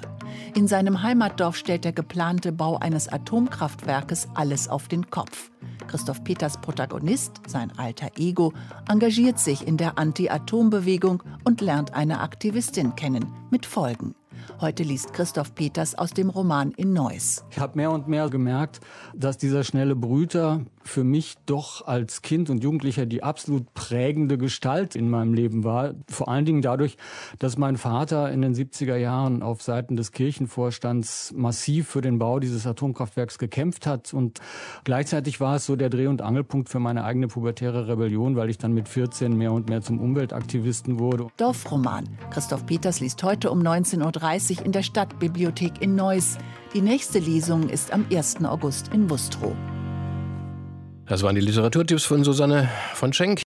In 0.56 0.68
seinem 0.68 1.04
Heimatdorf 1.04 1.58
stellt 1.58 1.84
der 1.84 1.92
geplante 1.92 2.54
Bau 2.54 2.78
eines 2.78 3.10
Atomkraftwerkes 3.10 4.30
alles 4.34 4.70
auf 4.70 4.88
den 4.88 5.10
Kopf. 5.10 5.52
Christoph 5.92 6.24
Peters 6.24 6.56
Protagonist, 6.62 7.42
sein 7.48 7.70
alter 7.78 8.12
Ego, 8.18 8.54
engagiert 8.88 9.40
sich 9.40 9.68
in 9.68 9.76
der 9.76 9.98
Anti-Atom-Bewegung 9.98 11.22
und 11.44 11.60
lernt 11.60 11.94
eine 11.94 12.22
Aktivistin 12.22 12.96
kennen, 12.96 13.26
mit 13.50 13.66
Folgen. 13.66 14.16
Heute 14.62 14.84
liest 14.84 15.12
Christoph 15.12 15.54
Peters 15.54 15.96
aus 15.96 16.12
dem 16.12 16.30
Roman 16.30 16.72
in 16.72 16.94
Neuss. 16.94 17.44
Ich 17.50 17.60
habe 17.60 17.76
mehr 17.76 17.92
und 17.92 18.08
mehr 18.08 18.30
gemerkt, 18.30 18.80
dass 19.14 19.38
dieser 19.38 19.66
schnelle 19.66 19.98
Brüter 19.98 20.62
für 20.84 21.04
mich 21.04 21.36
doch 21.46 21.88
als 21.88 22.22
Kind 22.22 22.50
und 22.50 22.64
Jugendlicher 22.64 23.06
die 23.06 23.24
absolut 23.24 23.74
prägende 23.74 24.38
Gestalt 24.38 24.96
in 24.96 25.10
meinem 25.10 25.34
Leben 25.34 25.64
war. 25.64 25.94
Vor 26.10 26.28
allen 26.28 26.46
Dingen 26.46 26.62
dadurch, 26.62 26.98
dass 27.40 27.58
mein 27.58 27.78
Vater 27.78 28.32
in 28.32 28.42
den 28.42 28.56
70er 28.56 28.96
Jahren 28.96 29.44
auf 29.44 29.62
Seiten 29.62 29.96
des 29.96 30.12
Kirchenvorstands 30.12 31.34
massiv 31.36 31.88
für 31.88 32.02
den 32.02 32.20
Bau 32.20 32.40
dieses 32.40 32.66
Atomkraftwerks 32.66 33.38
gekämpft 33.38 33.86
hat. 33.86 34.14
Und 34.14 34.40
gleichzeitig 34.84 35.40
war 35.40 35.56
es 35.56 35.66
so 35.66 35.76
der 35.76 35.90
Dreh- 35.90 36.08
und 36.08 36.22
Angelpunkt 36.22 36.70
für 36.70 36.80
meine 36.80 37.04
eigene 37.04 37.28
pubertäre 37.28 37.88
Rebellion, 37.88 38.36
weil 38.36 38.50
ich 38.50 38.58
dann 38.58 38.74
mit 38.74 38.88
14 38.88 39.36
mehr 39.38 39.52
und 39.52 39.70
mehr 39.70 39.82
zum 39.82 40.00
Umweltaktivisten 40.00 41.00
wurde. 41.00 41.28
Dorfroman. 41.38 42.08
Christoph 42.32 42.66
Peters 42.66 43.00
liest 43.00 43.22
heute 43.24 43.52
um 43.52 43.62
19.30 43.62 44.60
Uhr 44.60 44.66
in 44.66 44.72
der 44.72 44.84
Stadtbibliothek 44.84 45.82
in 45.82 45.96
Neuss. 45.96 46.38
Die 46.74 46.82
nächste 46.82 47.20
Lesung 47.20 47.70
ist 47.70 47.92
am 47.92 48.06
1. 48.12 48.44
August 48.46 48.94
in 48.94 49.10
Wustrow. 49.10 49.54
Das 51.12 51.24
waren 51.24 51.36
die 51.36 51.42
Literaturtipps 51.42 52.06
von 52.06 52.24
Susanne 52.24 52.70
von 52.94 53.12
Schenk. 53.12 53.42